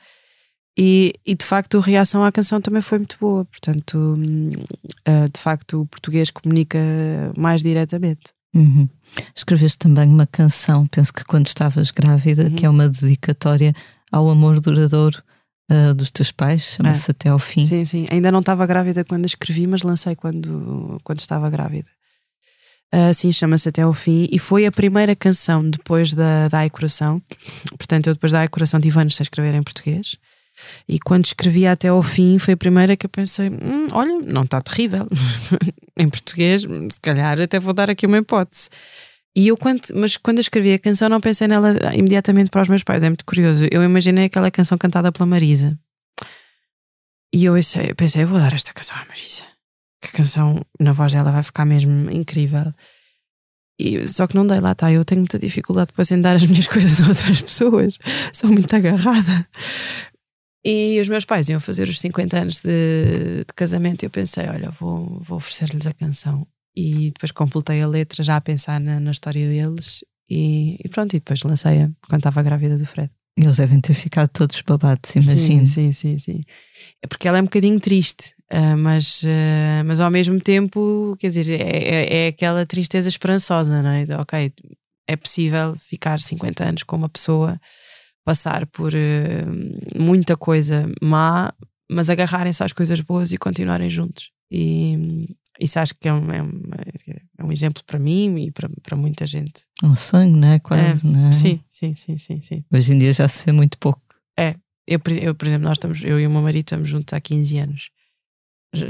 [0.82, 5.38] E, e, de facto a reação à canção também foi muito boa, portanto, uh, de
[5.38, 6.80] facto o português comunica
[7.36, 8.32] mais diretamente.
[8.55, 8.88] Uhum.
[9.36, 12.55] Escreveste também uma canção, penso que quando estavas grávida, uhum.
[12.55, 13.73] que é uma dedicatória
[14.09, 15.21] ao amor duradouro
[15.69, 17.11] uh, dos teus pais, chama-se é.
[17.11, 17.65] Até ao Fim.
[17.65, 18.07] Sim, sim.
[18.09, 21.89] Ainda não estava grávida quando a escrevi, mas lancei quando, quando estava grávida.
[22.95, 26.69] Uh, sim, chama-se Até ao Fim e foi a primeira canção depois da, da Ai
[26.69, 27.21] Coração.
[27.77, 30.17] Portanto, eu depois da Ai Coração tive anos sem escrever em português.
[30.88, 34.43] E quando escrevi até ao fim, foi a primeira que eu pensei: hum, olha, não
[34.43, 35.07] está terrível.
[35.97, 38.70] em português, se calhar até vou dar aqui uma hipótese.
[39.36, 42.84] E eu, quando, mas quando escrevi a canção, não pensei nela imediatamente para os meus
[42.84, 43.03] pais.
[43.03, 43.66] É muito curioso.
[43.72, 45.78] Eu imaginei aquela canção cantada pela Marisa.
[47.34, 49.43] E eu pensei, pensei, eu vou dar esta canção à Marisa.
[50.01, 52.74] Que a canção na voz dela vai ficar mesmo incrível.
[53.80, 54.91] E, só que não dei, lá está.
[54.91, 57.97] Eu tenho muita dificuldade depois em dar as minhas coisas a outras pessoas.
[58.34, 59.47] Sou muito agarrada.
[60.64, 64.47] E os meus pais iam fazer os 50 anos de, de casamento e eu pensei,
[64.47, 66.45] olha, vou, vou oferecer-lhes a canção.
[66.76, 71.16] E depois completei a letra já a pensar na, na história deles e, e, pronto,
[71.16, 73.10] e depois lancei-a quando estava grávida do Fred.
[73.38, 75.66] Eles devem ter ficado todos babados, imagino.
[75.66, 76.41] Sim, sim, sim, sim.
[77.01, 81.30] É porque ela é um bocadinho triste, uh, mas, uh, mas ao mesmo tempo, quer
[81.30, 84.05] dizer, é, é, é, aquela tristeza esperançosa, não é?
[84.05, 84.51] De, ok,
[85.07, 87.60] é possível ficar 50 anos com uma pessoa,
[88.24, 91.53] passar por uh, muita coisa má,
[91.89, 94.32] mas agarrarem-se às coisas boas e continuarem juntos.
[94.51, 95.28] E
[95.59, 96.61] isso acho que é um, é um,
[97.38, 99.63] é um exemplo para mim e para, para muita gente.
[99.84, 100.59] Um sonho, não é?
[100.59, 101.32] Quase, é, não é?
[101.32, 102.63] Sim, sim, sim, sim, sim.
[102.72, 104.01] Hoje em dia já se vê muito pouco.
[104.38, 104.55] É,
[104.88, 107.57] eu, eu, por exemplo, nós estamos, eu e o meu marido estamos juntos há 15
[107.57, 107.89] anos.
[108.72, 108.86] Já,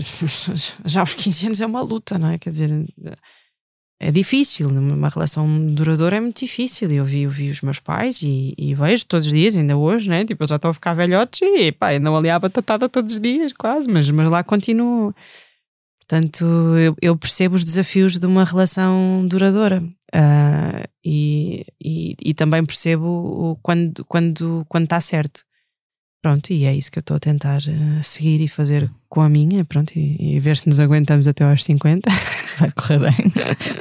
[0.86, 2.38] já aos 15 anos é uma luta, não é?
[2.38, 2.69] Quer dizer,
[4.02, 6.89] é difícil, uma relação duradoura é muito difícil.
[6.89, 10.10] Eu vi, eu vi os meus pais e, e, vejo todos os dias, ainda hoje,
[10.10, 10.24] né?
[10.24, 13.22] Tipo, eu já estou a ficar velhotes e pá, andam ali à batatada todos os
[13.22, 15.14] dias, quase, mas, mas lá continuo.
[16.00, 16.45] Portanto,
[16.78, 19.84] eu, eu percebo os desafios de uma relação duradoura
[20.16, 25.43] uh, e, e, e, também percebo quando, quando, quando está certo.
[26.22, 29.30] Pronto, e é isso que eu estou a tentar uh, seguir e fazer com a
[29.30, 32.09] minha, pronto, e, e, ver se nos aguentamos até aos 50.
[32.59, 33.15] Vai correr bem.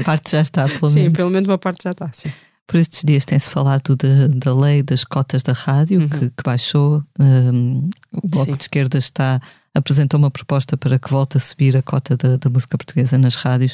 [0.01, 1.09] A parte já está, pelo menos.
[1.09, 2.31] Sim, pelo menos uma parte já está, sim.
[2.65, 6.09] Por estes dias tem-se falado da, da lei das cotas da rádio, uhum.
[6.09, 7.03] que, que, baixou.
[7.19, 8.57] Um, o Bloco sim.
[8.57, 9.41] de Esquerda está,
[9.75, 13.35] apresentou uma proposta para que volte a subir a cota da, da música portuguesa nas
[13.35, 13.73] rádios.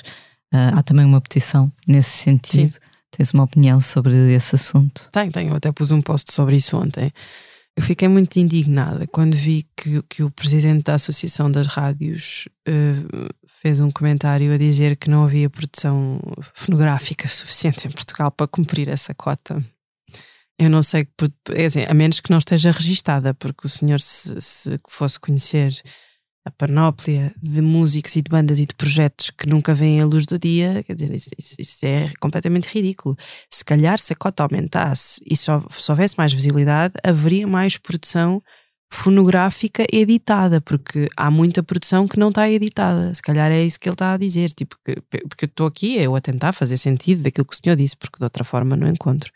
[0.54, 2.72] Uh, há também uma petição nesse sentido.
[2.72, 2.80] Sim.
[3.10, 5.08] Tens uma opinião sobre esse assunto?
[5.12, 5.50] Tenho, tenho.
[5.50, 7.12] Eu até pus um post sobre isso ontem.
[7.76, 13.34] Eu fiquei muito indignada quando vi que, que o presidente da Associação das Rádios uh,
[13.46, 16.20] fez um comentário a dizer que não havia produção
[16.54, 19.64] fonográfica suficiente em Portugal para cumprir essa cota.
[20.56, 21.08] Eu não sei,
[21.50, 25.72] é assim, a menos que não esteja registada, porque o senhor, se, se fosse conhecer
[26.44, 30.26] a panóplia de músicos e de bandas e de projetos que nunca vêm à luz
[30.26, 33.16] do dia, quer dizer, isso, isso, é completamente ridículo.
[33.50, 38.42] Se calhar, se a cota aumentasse e só, se houvesse mais visibilidade, haveria mais produção
[38.92, 43.12] fonográfica editada, porque há muita produção que não está editada.
[43.14, 44.76] Se calhar é isso que ele está a dizer, tipo,
[45.28, 48.18] porque eu estou aqui eu a tentar fazer sentido daquilo que o senhor disse, porque
[48.18, 49.32] de outra forma não encontro.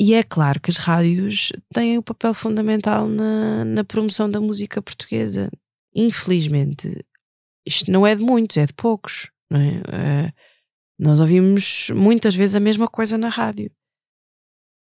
[0.00, 4.40] E é claro que as rádios têm o um papel fundamental na, na promoção da
[4.40, 5.50] música portuguesa
[5.94, 7.04] infelizmente,
[7.66, 9.30] isto não é de muitos, é de poucos.
[9.50, 10.26] É?
[10.26, 10.32] Uh,
[10.98, 13.70] nós ouvimos muitas vezes a mesma coisa na rádio.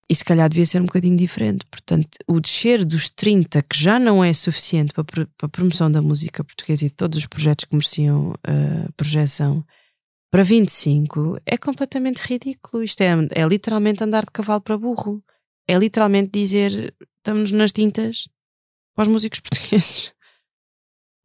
[0.09, 1.67] E se calhar devia ser um bocadinho diferente.
[1.67, 6.01] Portanto, o descer dos 30, que já não é suficiente para, para a promoção da
[6.01, 9.65] música portuguesa e de todos os projetos que mereciam uh, projeção,
[10.31, 12.85] para 25 é completamente ridículo.
[12.85, 15.23] Isto é, é literalmente andar de cavalo para burro.
[15.67, 18.29] É literalmente dizer estamos nas tintas
[18.95, 20.15] para os músicos portugueses.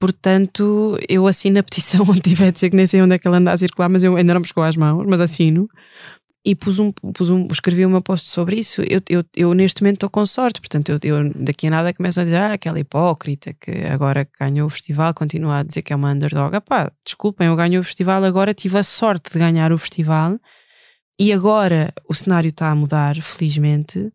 [0.02, 3.28] Portanto, eu assino a petição onde tiver a dizer que nem sei onde é que
[3.28, 5.70] ela anda a circular, mas eu ainda não me chegou às mãos, mas assino.
[6.44, 8.82] E pus um, pus um, escrevi uma post sobre isso.
[8.82, 12.20] Eu, eu, eu neste momento estou com sorte, portanto, eu, eu, daqui a nada começo
[12.20, 15.96] a dizer, ah, aquela hipócrita que agora ganhou o festival continua a dizer que é
[15.96, 16.56] uma underdog.
[16.56, 20.40] Ah, pá, desculpem, eu ganhei o festival, agora tive a sorte de ganhar o festival
[21.20, 24.12] e agora o cenário está a mudar, felizmente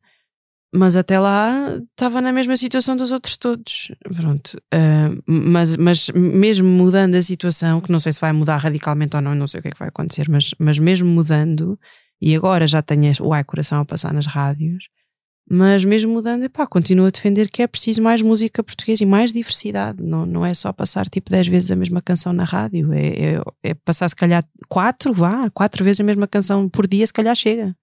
[0.76, 3.90] mas até lá estava na mesma situação dos outros todos.
[4.14, 4.56] Pronto.
[4.74, 9.22] Uh, mas, mas mesmo mudando a situação, que não sei se vai mudar radicalmente ou
[9.22, 11.78] não, não sei o que é que vai acontecer, mas, mas mesmo mudando,
[12.20, 14.88] e agora já tenho o Ai Coração a passar nas rádios,
[15.48, 19.32] mas mesmo mudando, epá, continuo a defender que é preciso mais música portuguesa e mais
[19.32, 20.02] diversidade.
[20.02, 23.42] Não, não é só passar tipo 10 vezes a mesma canção na rádio, é, é,
[23.62, 27.34] é passar se calhar quatro, vá, quatro vezes a mesma canção por dia, se calhar
[27.34, 27.74] chega.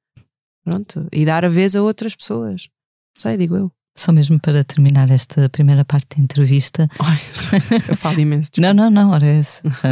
[0.63, 1.07] Pronto.
[1.11, 2.69] E dar a vez a outras pessoas.
[3.17, 3.71] Sei, digo eu.
[3.95, 6.89] Só mesmo para terminar esta primeira parte da entrevista.
[6.99, 7.19] Ai,
[7.87, 8.49] eu falo imenso.
[8.57, 9.43] não, não, não, ora, é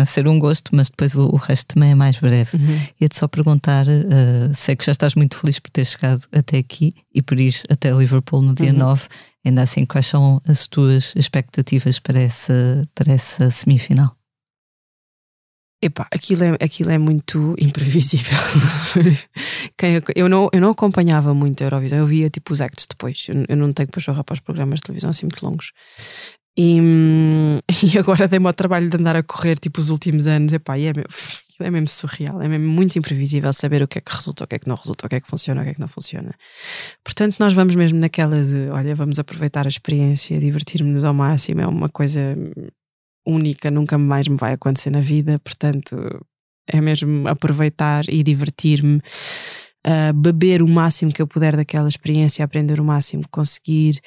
[0.08, 2.58] ser um gosto, mas depois o, o resto também é mais breve.
[2.58, 2.82] Uhum.
[3.00, 6.92] Ia-te só perguntar: uh, sei que já estás muito feliz por ter chegado até aqui
[7.14, 8.80] e por ir até Liverpool no dia uhum.
[8.80, 9.08] 9.
[9.46, 14.16] Ainda assim, quais são as tuas expectativas para essa, para essa semifinal?
[15.84, 18.38] Epá, aquilo é, aquilo é muito imprevisível.
[20.16, 23.26] eu, não, eu não acompanhava muito a Eurovisão, eu via tipo os actos depois.
[23.28, 25.72] Eu, eu não tenho pachorra para os programas de televisão assim muito longos.
[26.58, 26.78] E,
[27.94, 30.54] e agora dei-me ao trabalho de andar a correr tipo os últimos anos.
[30.54, 31.10] Epá, e é, mesmo,
[31.62, 34.56] é mesmo surreal, é mesmo muito imprevisível saber o que é que resulta, o que
[34.56, 36.36] é que não resulta, o que é que funciona, o que é que não funciona.
[37.04, 41.62] Portanto, nós vamos mesmo naquela de olha, vamos aproveitar a experiência, divertir-nos ao máximo.
[41.62, 42.36] É uma coisa
[43.26, 45.96] única, nunca mais me vai acontecer na vida, portanto
[46.68, 49.02] é mesmo aproveitar e divertir-me,
[49.86, 54.00] uh, beber o máximo que eu puder daquela experiência, aprender o máximo, conseguir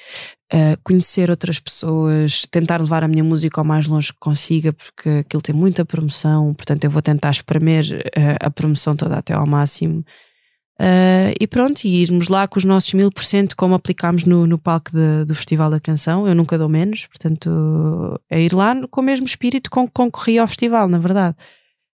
[0.53, 5.09] uh, conhecer outras pessoas, tentar levar a minha música ao mais longe que consiga, porque
[5.09, 9.45] aquilo tem muita promoção, portanto eu vou tentar espremer uh, a promoção toda até ao
[9.45, 10.03] máximo.
[10.77, 14.45] Uh, e pronto, e irmos lá com os nossos mil por cento, como aplicámos no,
[14.45, 16.27] no palco de, do Festival da Canção.
[16.27, 20.37] Eu nunca dou menos, portanto, é ir lá com o mesmo espírito com que concorri
[20.37, 21.35] ao festival, na verdade.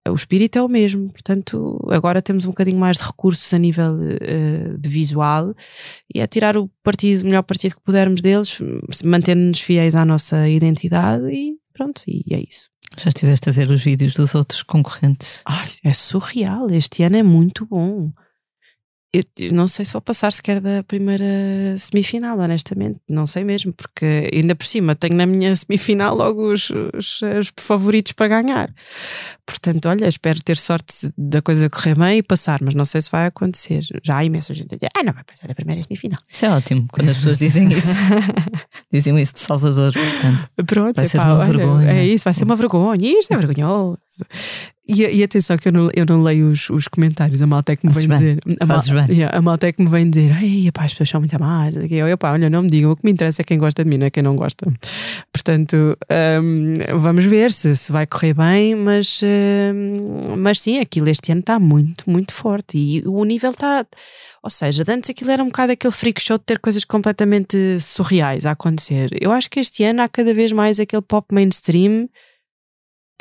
[0.08, 3.94] O espírito é o mesmo, portanto, agora temos um bocadinho mais de recursos a nível
[3.94, 5.56] uh, de visual
[6.14, 8.60] e é tirar o partido, o melhor partido que pudermos deles,
[9.04, 12.70] mantendo-nos fiéis à nossa identidade e pronto, e é isso.
[12.98, 15.42] Já estiveste a ver os vídeos dos outros concorrentes?
[15.46, 16.70] Ai, é surreal.
[16.70, 18.12] Este ano é muito bom.
[19.16, 21.26] Eu não sei se vou passar sequer da primeira
[21.78, 23.00] semifinal, honestamente.
[23.08, 27.52] Não sei mesmo, porque ainda por cima tenho na minha semifinal logo os, os, os
[27.58, 28.74] favoritos para ganhar.
[29.46, 33.12] Portanto, olha, espero ter sorte da coisa correr bem e passar, mas não sei se
[33.12, 33.84] vai acontecer.
[34.04, 36.20] Já há imensa gente a dizer, ah, não vai passar da primeira semifinal.
[36.30, 37.88] Isso é ótimo, quando as pessoas dizem isso.
[38.92, 40.50] dizem isso de Salvador, portanto.
[40.66, 41.92] Pronto, vai ser uma olha, vergonha.
[41.92, 43.20] É isso, vai ser uma vergonha.
[43.20, 44.00] Isto é vergonhoso.
[44.88, 47.76] E, e, atenção que eu não, eu não leio os, os comentários, a malta é
[47.76, 48.40] que me vem dizer.
[48.60, 48.80] A, mal,
[49.10, 51.92] yeah, a malta é que me vem dizer, ai, pá, as pessoas são muito amadas.
[51.92, 53.90] Eu, eu, pá, olha, não me digam, o que me interessa é quem gosta de
[53.90, 54.72] mim, não é quem não gosta.
[55.34, 55.98] Portanto,
[56.40, 61.42] um, vamos ver se, se vai correr bem, mas, um, mas sim, aquilo este ano
[61.42, 62.78] está muito, muito forte.
[62.78, 63.88] E o nível está.
[64.44, 68.46] Ou seja, antes aquilo era um bocado aquele freak show de ter coisas completamente surreais
[68.46, 69.10] a acontecer.
[69.20, 72.08] Eu acho que este ano há cada vez mais aquele pop mainstream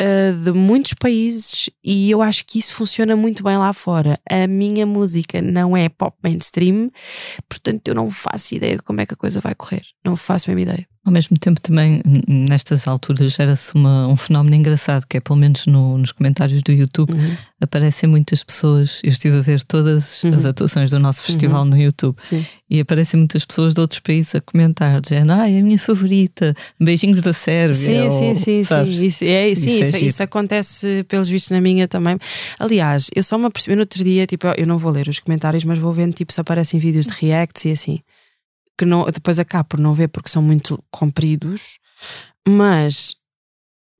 [0.00, 4.18] uh, de muitos países e eu acho que isso funciona muito bem lá fora.
[4.28, 6.90] A minha música não é pop mainstream,
[7.48, 9.82] portanto eu não faço ideia de como é que a coisa vai correr.
[10.04, 10.93] Não faço a mesma ideia.
[11.04, 15.98] Ao mesmo tempo, também, nestas alturas, gera-se um fenómeno engraçado, que é, pelo menos no,
[15.98, 17.36] nos comentários do YouTube, uhum.
[17.60, 19.00] aparecem muitas pessoas.
[19.04, 20.30] Eu estive a ver todas uhum.
[20.30, 21.68] as atuações do nosso festival uhum.
[21.68, 22.46] no YouTube Sim.
[22.70, 26.54] e aparecem muitas pessoas de outros países a comentar, dizendo: Ah, é a minha favorita,
[26.80, 27.74] beijinhos da Sérvia.
[27.74, 28.96] Sim, ou, sim, sim, sabes?
[28.96, 29.06] sim.
[29.06, 32.16] Isso, é, sim, isso, isso, isso, acontece, pelos vistos, na minha também.
[32.58, 35.64] Aliás, eu só me apercebi no outro dia, tipo, eu não vou ler os comentários,
[35.64, 38.00] mas vou vendo tipo, se aparecem vídeos de reacts e assim
[38.78, 41.78] que não, depois acabo por não ver porque são muito compridos,
[42.46, 43.16] mas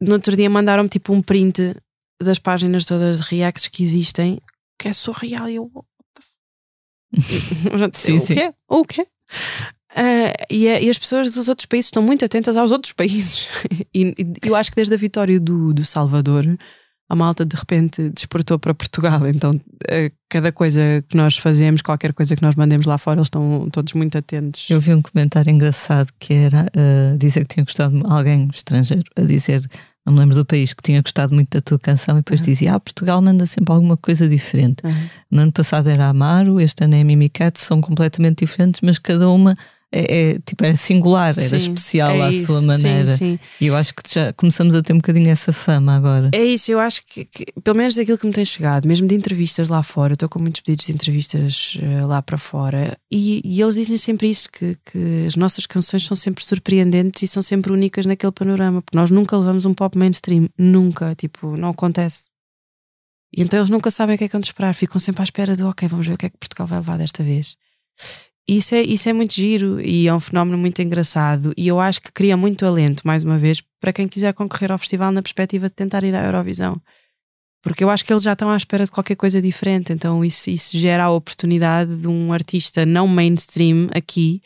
[0.01, 1.77] no outro dia mandaram-me tipo um print
[2.23, 4.39] das páginas todas de reacts que existem
[4.79, 5.71] que é surreal e eu.
[7.93, 8.55] sim, o quê?
[8.69, 9.07] O quê?
[9.93, 13.49] Uh, e, e, as pessoas dos outros países estão muito atentas aos outros países.
[13.95, 16.45] e, e eu acho que desde a vitória do, do Salvador
[17.09, 19.27] a malta de repente despertou para Portugal.
[19.29, 19.53] Então,
[19.89, 23.69] eh, cada coisa que nós fazemos, qualquer coisa que nós mandemos lá fora, eles estão
[23.71, 24.69] todos muito atentos.
[24.71, 29.23] Eu vi um comentário engraçado que era uh, dizer que tinha gostado, alguém estrangeiro, a
[29.23, 29.69] dizer,
[30.07, 32.47] não me lembro do país, que tinha gostado muito da tua canção e depois uhum.
[32.47, 34.85] dizia: Ah, Portugal manda sempre alguma coisa diferente.
[34.85, 35.09] Uhum.
[35.31, 39.55] No ano passado era Amaro, este ano é Mimicat, são completamente diferentes, mas cada uma
[39.97, 43.11] é, é, tipo, era singular, era sim, especial é à isso, sua maneira.
[43.11, 43.39] Sim, sim.
[43.61, 46.31] E eu acho que já começamos a ter um bocadinho essa fama agora.
[46.33, 49.15] É isso, eu acho que, que pelo menos daquilo que me tem chegado, mesmo de
[49.15, 53.63] entrevistas lá fora, estou com muitos pedidos de entrevistas uh, lá para fora, e, e,
[53.63, 57.73] eles dizem sempre isso: que, que as nossas canções são sempre surpreendentes e são sempre
[57.73, 62.35] únicas naquele panorama, porque nós nunca levamos um pop mainstream, nunca, tipo, não acontece.
[63.37, 65.55] E então eles nunca sabem o que é que vão esperar, ficam sempre à espera
[65.55, 67.57] de ok, vamos ver o que é que Portugal vai levar desta vez.
[68.47, 72.03] Isso é, isso é muito giro e é um fenómeno muito engraçado e eu acho
[72.03, 75.69] que cria muito alento, mais uma vez, para quem quiser concorrer ao festival na perspectiva
[75.69, 76.81] de tentar ir à Eurovisão.
[77.63, 80.51] Porque eu acho que eles já estão à espera de qualquer coisa diferente, então isso,
[80.51, 84.43] isso gera a oportunidade de um artista não mainstream aqui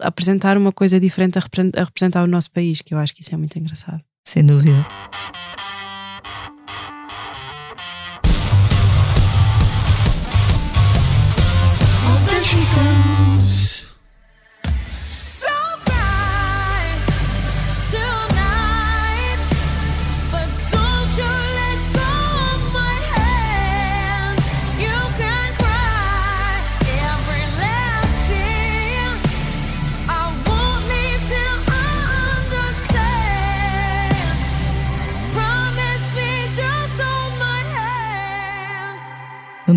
[0.00, 1.42] apresentar uma coisa diferente a
[1.82, 4.00] representar o nosso país, que eu acho que isso é muito engraçado.
[4.24, 4.86] Sem dúvida.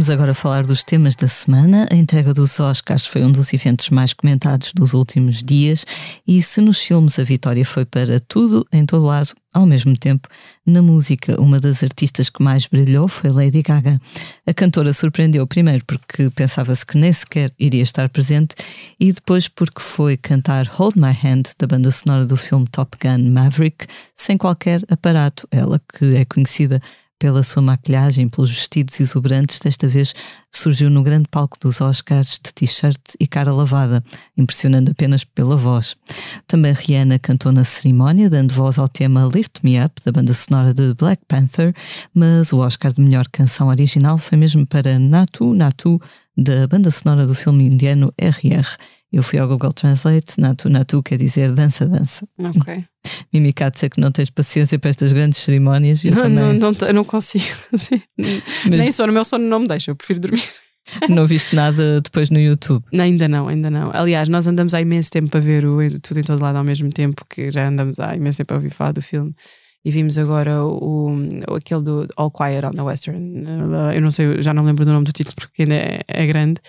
[0.05, 1.87] Vamos agora falar dos temas da semana.
[1.91, 5.83] A entrega dos Oscars foi um dos eventos mais comentados dos últimos dias
[6.27, 10.27] e se nos filmes a vitória foi para tudo, em todo lado, ao mesmo tempo,
[10.63, 13.99] na música, uma das artistas que mais brilhou foi Lady Gaga.
[14.45, 18.53] A cantora surpreendeu primeiro porque pensava-se que nem sequer iria estar presente
[18.99, 23.31] e depois porque foi cantar Hold My Hand da banda sonora do filme Top Gun
[23.31, 25.47] Maverick sem qualquer aparato.
[25.49, 26.79] Ela que é conhecida
[27.25, 30.13] pela sua maquilhagem, pelos vestidos exuberantes, desta vez
[30.51, 34.03] surgiu no grande palco dos Oscars de t-shirt e cara lavada,
[34.37, 35.97] impressionando apenas pela voz.
[36.45, 40.71] Também Rihanna cantou na cerimónia, dando voz ao tema Lift Me Up, da banda sonora
[40.71, 41.73] de Black Panther,
[42.13, 45.99] mas o Oscar de melhor canção original foi mesmo para Natu Natu,
[46.37, 48.77] da banda sonora do filme indiano RR.
[49.11, 52.27] Eu fui ao Google Translate, Natu Natu quer dizer dança, dança.
[52.37, 52.83] Ok.
[53.31, 56.03] Mimiká dizer que não tens paciência para estas grandes cerimónias.
[56.03, 57.45] Eu não, também não, não, não consigo.
[58.17, 60.43] Mas- Nem sono, o meu sono não me deixa, eu prefiro dormir.
[61.09, 62.83] não viste nada depois no YouTube.
[62.91, 63.91] Não, ainda não, ainda não.
[63.93, 66.89] Aliás, nós andamos há imenso tempo para ver o Tudo em Todo Lado ao mesmo
[66.89, 69.33] tempo, que já andamos há imenso tempo a ouvir falar do filme.
[69.85, 71.15] E vimos agora o,
[71.55, 73.45] aquele do All Quiet on the Western.
[73.93, 76.59] Eu não sei, já não lembro do nome do título porque ainda é, é grande.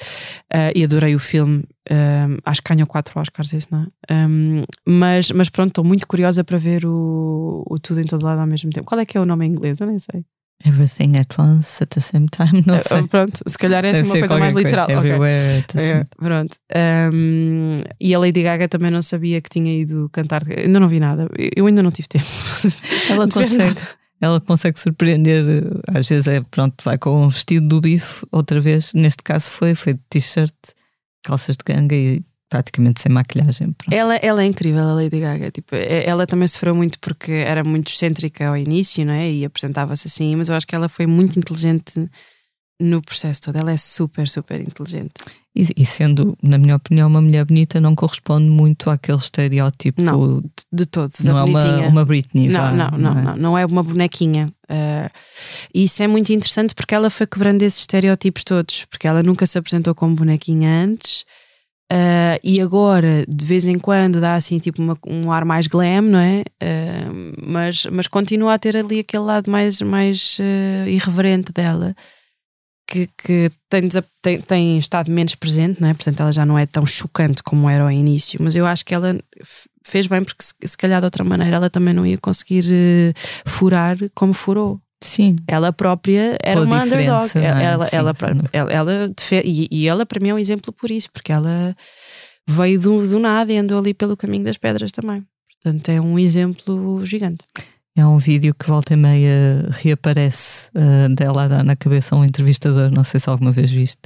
[0.52, 1.64] Ah, e adorei o filme.
[1.90, 4.12] Um, acho que ganhou quatro Oscars, esse não é?
[4.12, 8.40] Um, mas, mas pronto, estou muito curiosa para ver o, o Tudo em Todo Lado
[8.40, 8.86] ao mesmo tempo.
[8.86, 9.80] Qual é que é o nome em inglês?
[9.80, 10.22] Eu nem sei.
[10.64, 13.06] Everything at once, at the same time, não Ah, sei.
[13.06, 14.86] pronto, se calhar é Deve assim uma coisa mais qualquer literal.
[14.86, 15.00] coisa.
[15.00, 15.10] Ok.
[15.10, 16.56] Everywhere at the É, pronto.
[17.12, 20.42] Um, e a Lady Gaga também não sabia que tinha ido cantar.
[20.50, 21.28] Ainda não vi nada.
[21.54, 22.24] Eu ainda não tive tempo.
[23.10, 23.76] Ela consegue,
[24.20, 25.44] ela consegue surpreender.
[25.46, 29.50] eh, Às vezes é pronto, vai com um vestido do bife, outra vez, neste caso
[29.50, 30.54] foi, foi de t-shirt,
[31.22, 33.72] calças de ganga e praticamente sem maquilhagem.
[33.72, 33.92] Pronto.
[33.92, 35.50] Ela, ela é incrível, a Lady Gaga.
[35.50, 39.30] Tipo, ela também sofreu muito porque era muito excêntrica ao início, não é?
[39.30, 42.08] E apresentava-se assim, mas eu acho que ela foi muito inteligente
[42.80, 43.56] no processo todo.
[43.56, 45.12] Ela é super, super inteligente.
[45.54, 50.02] E, e sendo, na minha opinião, uma mulher bonita, não corresponde muito àquele estereótipo.
[50.02, 51.12] Não, De todo.
[51.18, 51.88] da não é uma, bonitinha.
[51.88, 52.48] uma Britney.
[52.48, 53.22] Não, vá, não, não, é?
[53.22, 54.46] não, não é uma bonequinha.
[54.64, 55.10] Uh,
[55.72, 59.56] isso é muito interessante porque ela foi quebrando esses estereótipos todos, porque ela nunca se
[59.56, 61.24] apresentou como bonequinha antes.
[61.92, 66.02] Uh, e agora, de vez em quando, dá assim tipo uma- um ar mais glam,
[66.02, 66.42] não é?
[66.62, 71.94] Uh, mas, mas continua a ter ali aquele lado mais, mais uh, irreverente dela.
[72.88, 73.88] Que, que tem,
[74.22, 75.94] tem, tem estado menos presente, não é?
[75.94, 78.94] Portanto, ela já não é tão chocante como era ao início, mas eu acho que
[78.94, 79.18] ela
[79.84, 82.64] fez bem porque, se, se calhar, de outra maneira, ela também não ia conseguir
[83.44, 84.80] furar como furou.
[85.02, 87.30] Sim, Ela própria era Pela uma underdog.
[87.38, 87.44] é?
[87.44, 88.48] ela, Sim, ela, dúvida.
[88.52, 89.12] ela, ela
[89.44, 91.76] e, e ela, para mim, é um exemplo por isso, porque ela
[92.48, 95.22] veio do, do nada e andou ali pelo caminho das pedras também.
[95.62, 97.44] Portanto, é um exemplo gigante.
[97.96, 102.18] é um vídeo que volta e meia reaparece uh, dela a dar na cabeça a
[102.18, 102.90] um entrevistador.
[102.94, 104.02] Não sei se alguma vez viste.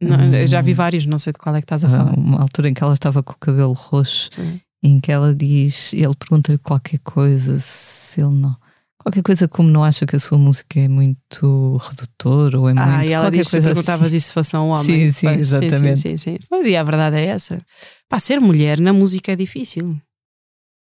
[0.00, 0.34] Não, Hum.
[0.34, 2.14] eu já vi vários, não sei de qual é que estás a Há falar.
[2.18, 4.58] uma altura em que ela estava com o cabelo roxo, Hum.
[4.82, 8.54] em que ela diz, ele pergunta-lhe qualquer coisa, se ele não.
[9.04, 12.88] Qualquer coisa como não acha que a sua música é muito redutora ou é muito.
[12.88, 14.16] Ah, e ela qualquer disse que coisa perguntavas assim.
[14.16, 14.82] isso se fosse um homem.
[14.82, 16.00] Sim, sim, exatamente.
[16.00, 17.58] Sim, sim, sim, E a verdade é essa.
[18.08, 20.00] Pá, ser mulher na música é difícil.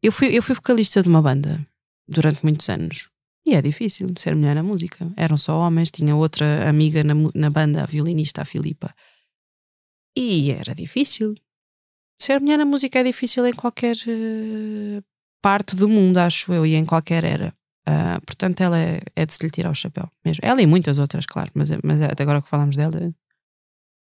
[0.03, 1.61] Eu fui, eu fui vocalista de uma banda
[2.09, 3.11] durante muitos anos.
[3.47, 5.13] E é difícil ser mulher na música.
[5.15, 8.95] Eram só homens, tinha outra amiga na, na banda, a violinista, a Filipa.
[10.17, 11.35] E era difícil.
[12.19, 15.03] Ser mulher na música é difícil em qualquer eh,
[15.43, 17.55] parte do mundo, acho eu, e em qualquer era.
[17.87, 20.41] Ah, portanto, ela é, é de se lhe tirar o chapéu mesmo.
[20.43, 23.13] Ela e muitas outras, claro, mas, mas até agora que falamos dela,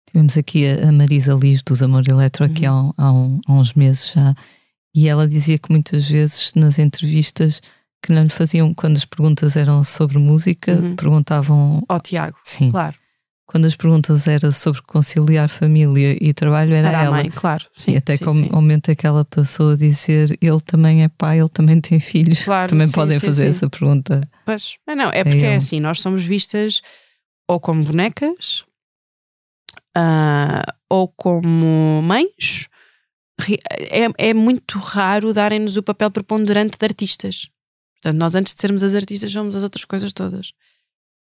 [0.07, 2.89] Tivemos aqui a Marisa Liz dos Amor Eletro aqui há, Uhum.
[2.89, 4.35] um- há um- há uns meses já,
[4.95, 7.59] e ela dizia que muitas vezes nas entrevistas
[8.03, 10.95] que não lhe faziam, quando as perguntas eram sobre música, Uhum.
[10.95, 11.83] perguntavam.
[11.89, 12.69] ó Tiago, Sim.
[12.71, 12.95] claro,
[13.55, 17.15] Quando as perguntas eram sobre conciliar família e trabalho, era, era a ela.
[17.15, 17.63] mãe, claro.
[17.73, 18.49] Sim, e até sim, ao sim.
[18.51, 21.97] ao momento é que ela passou a dizer ele também é pai, ele também tem
[21.97, 22.43] filhos.
[22.43, 24.29] Claro, também sim, podem fazer essa pergunta.
[24.43, 25.55] Pois, é, não, é porque é ele.
[25.55, 26.81] assim, nós somos vistas
[27.47, 28.65] ou como bonecas,
[29.95, 32.67] ah, ou como mães.
[33.89, 37.47] É, é muito raro darem-nos o papel preponderante de artistas.
[37.93, 40.51] Portanto, nós antes de sermos as artistas somos as outras coisas todas.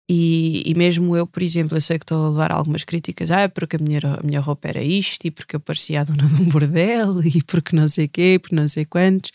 [0.08, 3.50] E, e mesmo eu, por exemplo, eu sei que estou a levar algumas críticas, ah,
[3.50, 6.42] porque a minha, a minha roupa era isto, e porque eu parecia a dona de
[6.44, 9.32] um bordel, e porque não sei quê, porque não sei quantos.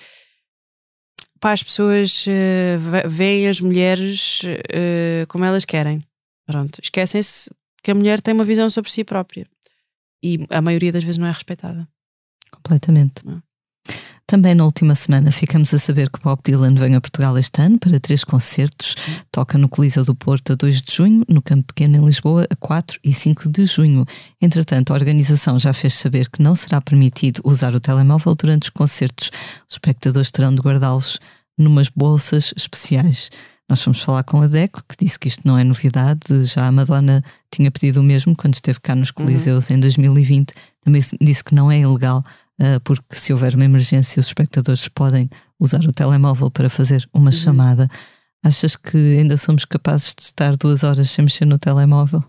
[1.40, 6.04] Pá, as pessoas ve- veem as mulheres eh, como elas querem.
[6.46, 7.50] Pronto, esquecem-se
[7.82, 9.46] que a mulher tem uma visão sobre si própria.
[10.22, 11.88] E a maioria das vezes não é respeitada.
[12.52, 13.26] Completamente.
[13.26, 13.40] Hum.
[14.30, 17.80] Também na última semana ficamos a saber que Bob Dylan vem a Portugal este ano
[17.80, 18.94] para três concertos.
[19.32, 22.54] Toca no Coliseu do Porto a 2 de junho, no Campo Pequeno em Lisboa a
[22.54, 24.04] 4 e 5 de junho.
[24.40, 28.70] Entretanto, a organização já fez saber que não será permitido usar o telemóvel durante os
[28.70, 29.32] concertos.
[29.68, 31.18] Os espectadores terão de guardá-los
[31.58, 33.30] numas bolsas especiais.
[33.68, 36.44] Nós fomos falar com a Deco, que disse que isto não é novidade.
[36.44, 37.22] Já a Madonna
[37.52, 40.52] tinha pedido o mesmo quando esteve cá nos Coliseus em 2020.
[40.84, 42.24] Também disse que não é ilegal,
[42.84, 47.88] porque se houver uma emergência, os espectadores podem usar o telemóvel para fazer uma chamada.
[48.44, 52.22] Achas que ainda somos capazes de estar duas horas sem mexer no telemóvel?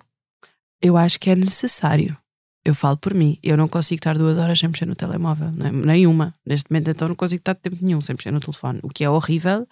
[0.81, 2.17] Eu acho que é necessário.
[2.63, 3.37] Eu falo por mim.
[3.41, 5.51] Eu não consigo estar duas horas sem mexer no telemóvel.
[5.51, 5.71] não é?
[5.71, 6.33] Nenhuma.
[6.45, 8.79] Neste momento, então, não consigo estar tempo nenhum sem mexer no telefone.
[8.83, 9.67] O que é horrível.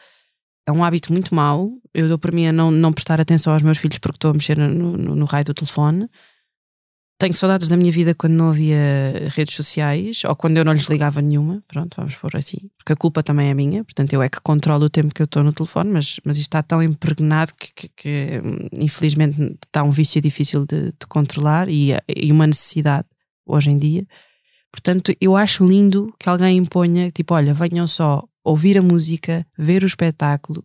[0.68, 1.70] É um hábito muito mau.
[1.94, 4.34] Eu dou por mim a não, não prestar atenção aos meus filhos porque estou a
[4.34, 6.10] mexer no, no, no raio do telefone.
[7.20, 10.88] Tenho saudades da minha vida quando não havia redes sociais ou quando eu não lhes
[10.88, 11.62] ligava nenhuma.
[11.68, 12.58] Pronto, vamos pôr assim.
[12.78, 15.26] Porque a culpa também é minha, portanto eu é que controlo o tempo que eu
[15.26, 18.42] estou no telefone, mas, mas isto está tão impregnado que, que, que
[18.72, 23.06] infelizmente está um vício difícil de, de controlar e, e uma necessidade
[23.46, 24.08] hoje em dia.
[24.72, 29.84] Portanto, eu acho lindo que alguém imponha, tipo, olha, venham só ouvir a música, ver
[29.84, 30.64] o espetáculo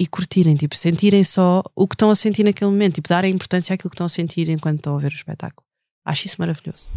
[0.00, 3.74] e curtirem, tipo, sentirem só o que estão a sentir naquele momento, tipo, darem importância
[3.74, 5.66] àquilo que estão a sentir enquanto estão a ver o espetáculo.
[6.06, 6.88] Acho isso maravilhoso.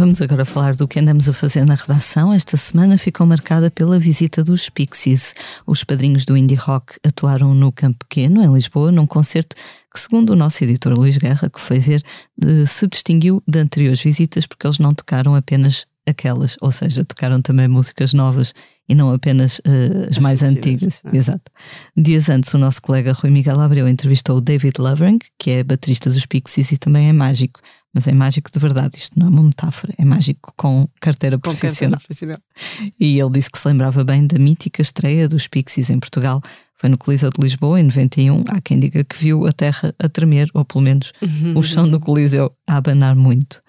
[0.00, 2.32] Vamos agora falar do que andamos a fazer na redação.
[2.32, 5.34] Esta semana ficou marcada pela visita dos Pixies.
[5.66, 9.54] Os padrinhos do indie rock atuaram no Campo Pequeno, em Lisboa, num concerto
[9.92, 12.02] que, segundo o nosso editor Luís Guerra, que foi ver,
[12.42, 17.40] eh, se distinguiu de anteriores visitas porque eles não tocaram apenas aquelas, ou seja, tocaram
[17.40, 18.52] também músicas novas
[18.88, 21.00] e não apenas uh, as, As mais antigas.
[21.04, 21.10] ah.
[21.16, 21.50] Exato.
[21.96, 26.10] Dias antes, o nosso colega Rui Miguel Abreu entrevistou o David Lovering, que é baterista
[26.10, 27.60] dos Pixies e também é mágico.
[27.94, 31.42] Mas é mágico de verdade, isto não é uma metáfora, é mágico com carteira Com
[31.50, 31.98] profissional.
[32.00, 32.92] carteira profissional.
[33.00, 36.40] E ele disse que se lembrava bem da mítica estreia dos Pixies em Portugal.
[36.76, 38.44] Foi no Coliseu de Lisboa, em 91.
[38.48, 41.12] Há quem diga que viu a terra a tremer, ou pelo menos
[41.54, 43.60] o chão do Coliseu a abanar muito.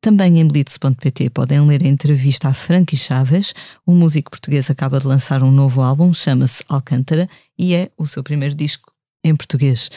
[0.00, 3.52] Também em blitz.pt podem ler a entrevista a Frankie Chaves.
[3.84, 7.28] O músico português acaba de lançar um novo álbum, chama-se Alcântara,
[7.58, 8.90] e é o seu primeiro disco
[9.22, 9.90] em português.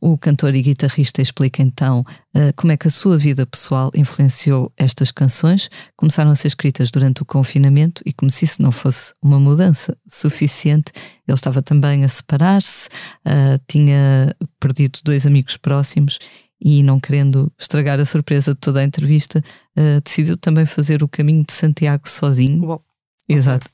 [0.00, 2.02] O cantor e guitarrista explica então
[2.34, 5.68] eh, como é que a sua vida pessoal influenciou estas canções.
[5.94, 9.94] Começaram a ser escritas durante o confinamento e, como se isso não fosse uma mudança
[10.08, 10.90] suficiente,
[11.28, 12.88] ele estava também a separar-se,
[13.26, 16.18] eh, tinha perdido dois amigos próximos
[16.60, 19.42] e, não querendo estragar a surpresa de toda a entrevista,
[19.76, 22.80] eh, decidiu também fazer o caminho de Santiago sozinho.
[23.28, 23.70] Exato.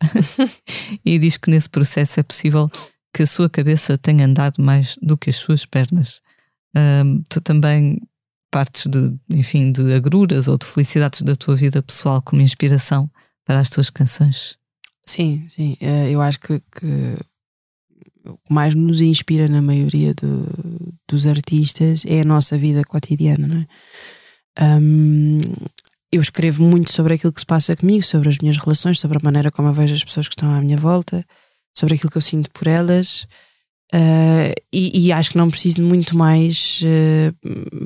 [1.04, 2.68] e diz que nesse processo é possível
[3.12, 6.20] que a sua cabeça tenha andado mais do que as suas pernas.
[7.30, 7.98] Tu também
[8.50, 13.10] partes de, enfim, de agruras ou de felicidades da tua vida pessoal como inspiração
[13.46, 14.58] para as tuas canções.
[15.06, 15.76] Sim, sim.
[15.80, 17.18] Eh, Eu acho que, que
[18.28, 23.46] o que mais nos inspira na maioria do- dos artistas é a nossa vida cotidiana,
[23.46, 23.66] não é?
[24.58, 25.40] Ahm,
[26.12, 29.24] eu escrevo muito sobre aquilo que se passa comigo, sobre as minhas relações, sobre a
[29.24, 31.24] maneira como eu vejo as pessoas que estão à minha volta,
[31.76, 33.26] sobre aquilo que eu sinto por elas.
[33.92, 37.32] eh, e, e acho que não preciso de muito mais eh,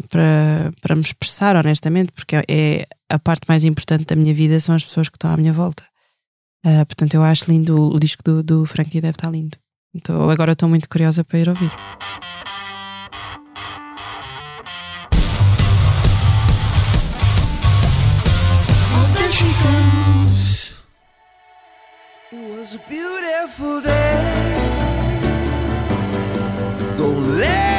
[0.09, 4.75] para, para me expressar, honestamente, porque é a parte mais importante da minha vida são
[4.75, 5.83] as pessoas que estão à minha volta.
[6.65, 9.57] Uh, portanto, eu acho lindo o, o disco do, do Frankie deve estar lindo.
[9.95, 11.73] Então, agora estou muito curiosa para ir ouvir.
[22.33, 24.55] Was a beautiful day.
[26.97, 27.70] Don't let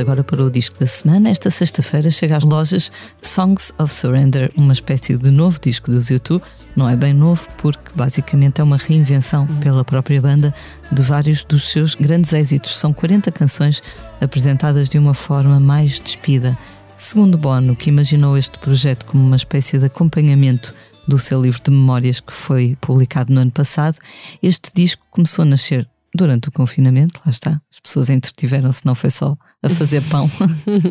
[0.00, 1.30] agora para o disco da semana.
[1.30, 2.90] Esta sexta-feira chega às lojas
[3.20, 6.42] Songs of Surrender, uma espécie de novo disco dos YouTube.
[6.76, 10.54] Não é bem novo, porque basicamente é uma reinvenção pela própria banda
[10.90, 12.78] de vários dos seus grandes êxitos.
[12.78, 13.82] São 40 canções
[14.20, 16.56] apresentadas de uma forma mais despida.
[16.96, 20.74] Segundo Bono, que imaginou este projeto como uma espécie de acompanhamento
[21.06, 23.98] do seu livro de memórias que foi publicado no ano passado,
[24.42, 29.10] este disco começou a nascer durante o confinamento, lá está, as pessoas entretiveram-se, não foi
[29.10, 30.28] só a fazer pão.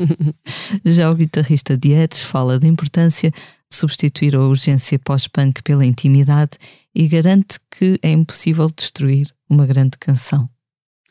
[0.85, 6.51] Já o guitarrista Edge fala da importância de substituir a urgência pós-punk pela intimidade
[6.93, 10.49] e garante que é impossível destruir uma grande canção.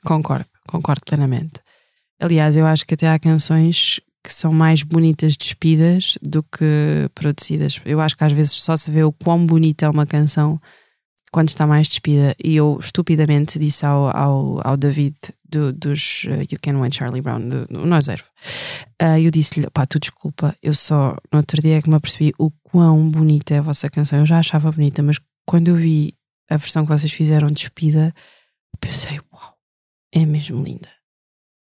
[0.05, 1.61] Concordo, concordo plenamente.
[2.21, 7.81] Aliás, eu acho que até há canções que são mais bonitas despidas do que produzidas.
[7.85, 10.61] Eu acho que às vezes só se vê o quão bonita é uma canção
[11.33, 12.35] quando está mais despida.
[12.43, 15.17] E eu estupidamente disse ao, ao, ao David
[15.49, 18.29] do- dos uh, You Can Win Charlie Brown, do, do Nós Ervo,
[19.03, 22.33] uh, eu disse-lhe: pá, tu desculpa, eu só no outro dia é que me apercebi
[22.39, 24.19] o quão bonita é a vossa canção.
[24.21, 26.15] Eu já achava bonita, mas quando eu vi
[26.51, 28.15] a versão que vocês fizeram despida,
[28.81, 29.55] pensei: uau,
[30.13, 30.89] é mesmo linda.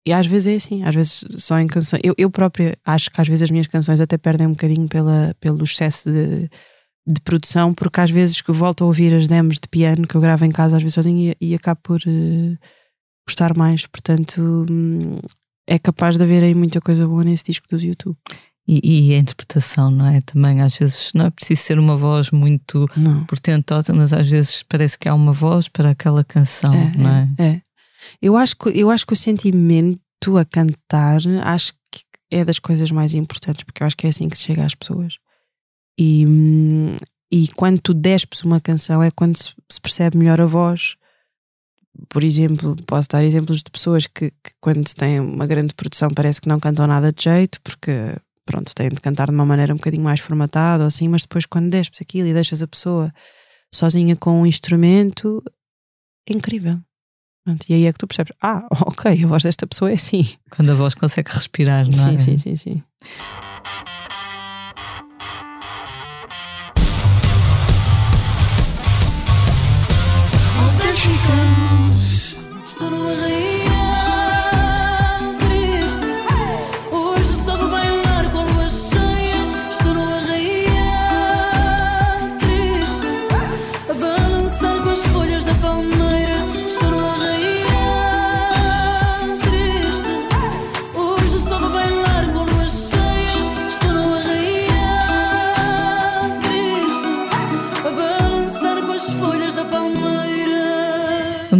[0.08, 2.00] E às vezes é assim, às vezes só em canções.
[2.04, 5.36] Eu, eu própria acho que às vezes as minhas canções até perdem um bocadinho pela,
[5.40, 6.48] pelo excesso de,
[7.08, 10.22] de produção, porque às vezes que volto a ouvir as demos de piano que eu
[10.22, 12.58] gravo em casa, às vezes sozinho, e, e acabo por uh,
[13.28, 13.86] gostar mais.
[13.86, 15.20] Portanto, hum,
[15.68, 18.18] é capaz de haver aí muita coisa boa nesse disco dos YouTube.
[18.68, 20.22] E, e a interpretação, não é?
[20.22, 23.24] Também às vezes não é preciso ser uma voz muito Não.
[23.26, 27.30] portentosa, mas às vezes parece que há uma voz para aquela canção, É, não é?
[27.38, 27.62] É.
[28.20, 30.02] Eu acho, que, eu acho que o sentimento
[30.40, 32.02] a cantar acho que
[32.32, 34.74] é das coisas mais importantes, porque eu acho que é assim que se chega às
[34.74, 35.20] pessoas.
[35.98, 36.26] E,
[37.32, 40.96] e quando tu despes uma canção é quando se, se percebe melhor a voz.
[42.10, 46.42] Por exemplo, posso dar exemplos de pessoas que, que quando tem uma grande produção parece
[46.42, 48.16] que não cantam nada de jeito, porque
[48.46, 51.46] pronto, têm de cantar de uma maneira um bocadinho mais formatada ou assim, mas depois
[51.46, 53.14] quando despes aquilo e deixas a pessoa
[53.74, 55.42] sozinha com um instrumento,
[56.30, 56.80] é incrível.
[57.44, 60.28] Pronto, e aí é que tu percebes, ah, ok, a voz desta pessoa é assim.
[60.50, 62.18] Quando a voz consegue respirar, não é?
[62.18, 62.84] Sim, sim, sim,
[71.06, 71.45] she.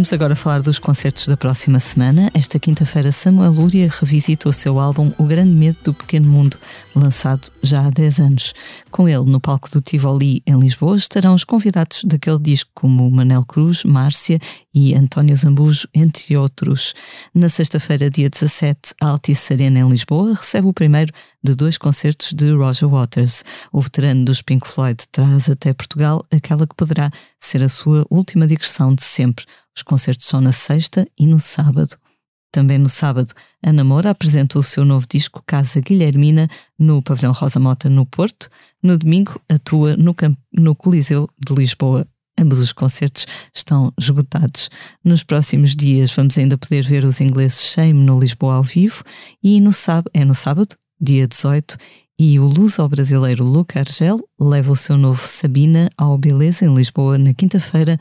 [0.06, 2.30] Vamos agora falar dos concertos da próxima semana.
[2.32, 6.56] Esta quinta-feira, Samuel Lúria revisita o seu álbum O Grande Medo do Pequeno Mundo,
[6.94, 8.54] lançado já há 10 anos.
[8.88, 13.44] Com ele, no palco do Tivoli, em Lisboa, estarão os convidados daquele disco, como Manel
[13.44, 14.38] Cruz, Márcia
[14.72, 16.94] e António Zambujo, entre outros.
[17.34, 21.12] Na sexta-feira, dia 17, a Altice Arena, em Lisboa, recebe o primeiro
[21.42, 23.42] de dois concertos de Roger Waters.
[23.72, 27.10] O veterano dos Pink Floyd traz até Portugal aquela que poderá
[27.40, 29.44] ser a sua última digressão de sempre.
[29.76, 31.96] Os concertos são na sexta e no sábado.
[32.50, 36.48] Também no sábado, Ana Moura apresenta o seu novo disco Casa Guilhermina
[36.78, 38.48] no Pavilhão Rosa Mota, no Porto.
[38.82, 40.16] No domingo, atua no,
[40.52, 42.06] no Coliseu de Lisboa.
[42.38, 44.70] Ambos os concertos estão esgotados.
[45.04, 49.02] Nos próximos dias vamos ainda poder ver os ingleses Shame no Lisboa ao vivo
[49.42, 51.76] e no sábado, é no sábado, dia 18,
[52.18, 57.34] e o luso-brasileiro Luca Argel leva o seu novo Sabina ao Beleza em Lisboa na
[57.34, 57.98] quinta-feira,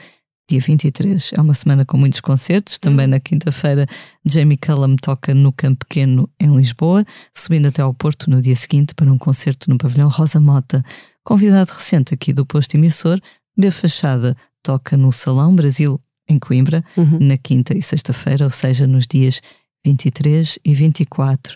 [0.50, 1.32] dia 23.
[1.34, 2.78] É uma semana com muitos concertos.
[2.80, 3.86] Também na quinta-feira,
[4.24, 7.04] Jamie Cullum toca no Campo Pequeno em Lisboa,
[7.34, 10.84] subindo até ao Porto no dia seguinte para um concerto no Pavilhão Rosa Mota.
[11.24, 13.20] Convidado recente aqui do posto emissor,
[13.58, 16.84] B Fachada toca no Salão Brasil em Coimbra
[17.20, 19.42] na quinta e sexta-feira, ou seja, nos dias
[19.86, 21.56] 23 e 24.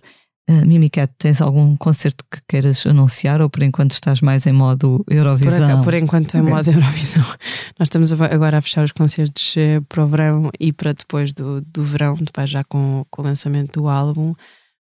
[0.49, 4.51] Uh, Mimi Cat, tens algum concerto que queiras anunciar ou por enquanto estás mais em
[4.51, 5.73] modo Por, Eurovisão?
[5.75, 6.51] acá- por enquanto é Ok.
[6.51, 7.21] moda Eurovisão.
[7.77, 11.61] Nós estamos agora a fechar os concertos eh, para o verão e para depois do,
[11.61, 14.33] do verão, depois já com, com o lançamento do álbum,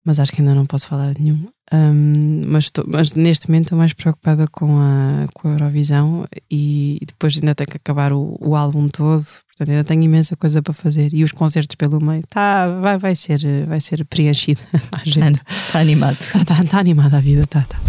[0.07, 1.45] mas acho que ainda não posso falar de nenhum.
[1.73, 6.99] Ahm, mas, estou- mas neste momento estou mais preocupada com a, com a Eurovisão e,
[7.07, 10.73] depois ainda tenho que acabar o, o álbum todo, portanto ainda tenho imensa coisa para
[10.73, 12.23] fazer e os concertos pelo meio.
[12.29, 14.61] Tá, vai, vai, ser, vai ser preenchida
[14.93, 15.41] a agenda.
[15.67, 16.19] Está animado.
[16.21, 17.81] Está tá, tá animada a vida, tá, tá.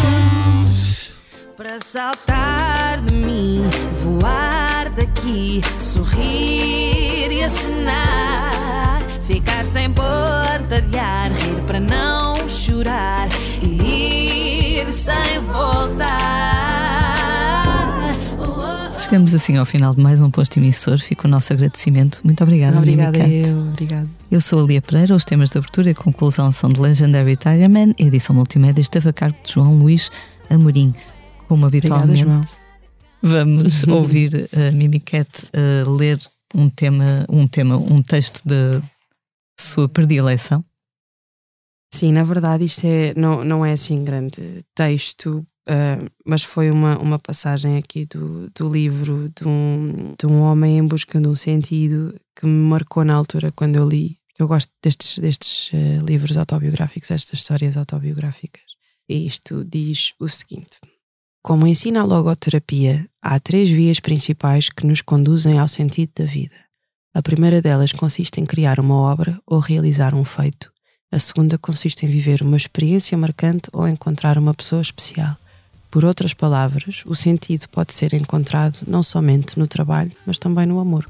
[0.00, 1.12] Goes.
[1.56, 3.62] Para saltar de mim,
[4.98, 13.28] daqui, sorrir e acenar, ficar sem ponta de ar, rir para não chorar
[13.62, 16.08] e ir sem voltar.
[18.40, 18.98] Oh, oh.
[18.98, 20.98] Chegamos assim ao final de mais um posto emissor.
[20.98, 22.20] Fica o nosso agradecimento.
[22.24, 24.08] Muito obrigada, Obrigada, eu, obrigada.
[24.28, 25.14] Eu sou a Lia Pereira.
[25.14, 27.92] Os temas de abertura e conclusão são de Legendary Tiger Man.
[27.98, 30.10] Edição multimédia esteve a cargo de João Luís
[30.50, 30.92] Amorim.
[31.46, 32.57] Como Obrigada, habitualmente, João.
[33.22, 36.18] Vamos ouvir a Mimi Cat a ler
[36.54, 38.82] um tema, um tema, um texto da
[39.58, 40.62] sua predileção.
[41.92, 46.98] Sim, na verdade, isto é, não, não é assim grande texto, ah, mas foi uma,
[46.98, 51.36] uma passagem aqui do, do livro de um, de um homem em busca de um
[51.36, 54.18] sentido que me marcou na altura quando eu li.
[54.38, 58.62] Eu gosto destes, destes ah, livros autobiográficos, estas histórias autobiográficas.
[59.06, 60.78] E isto diz o seguinte:
[61.42, 66.56] Como ensina a logoterapia, há três vias principais que nos conduzem ao sentido da vida.
[67.14, 70.70] A primeira delas consiste em criar uma obra ou realizar um feito.
[71.10, 75.36] A segunda consiste em viver uma experiência marcante ou encontrar uma pessoa especial.
[75.90, 80.78] Por outras palavras, o sentido pode ser encontrado não somente no trabalho, mas também no
[80.78, 81.08] amor.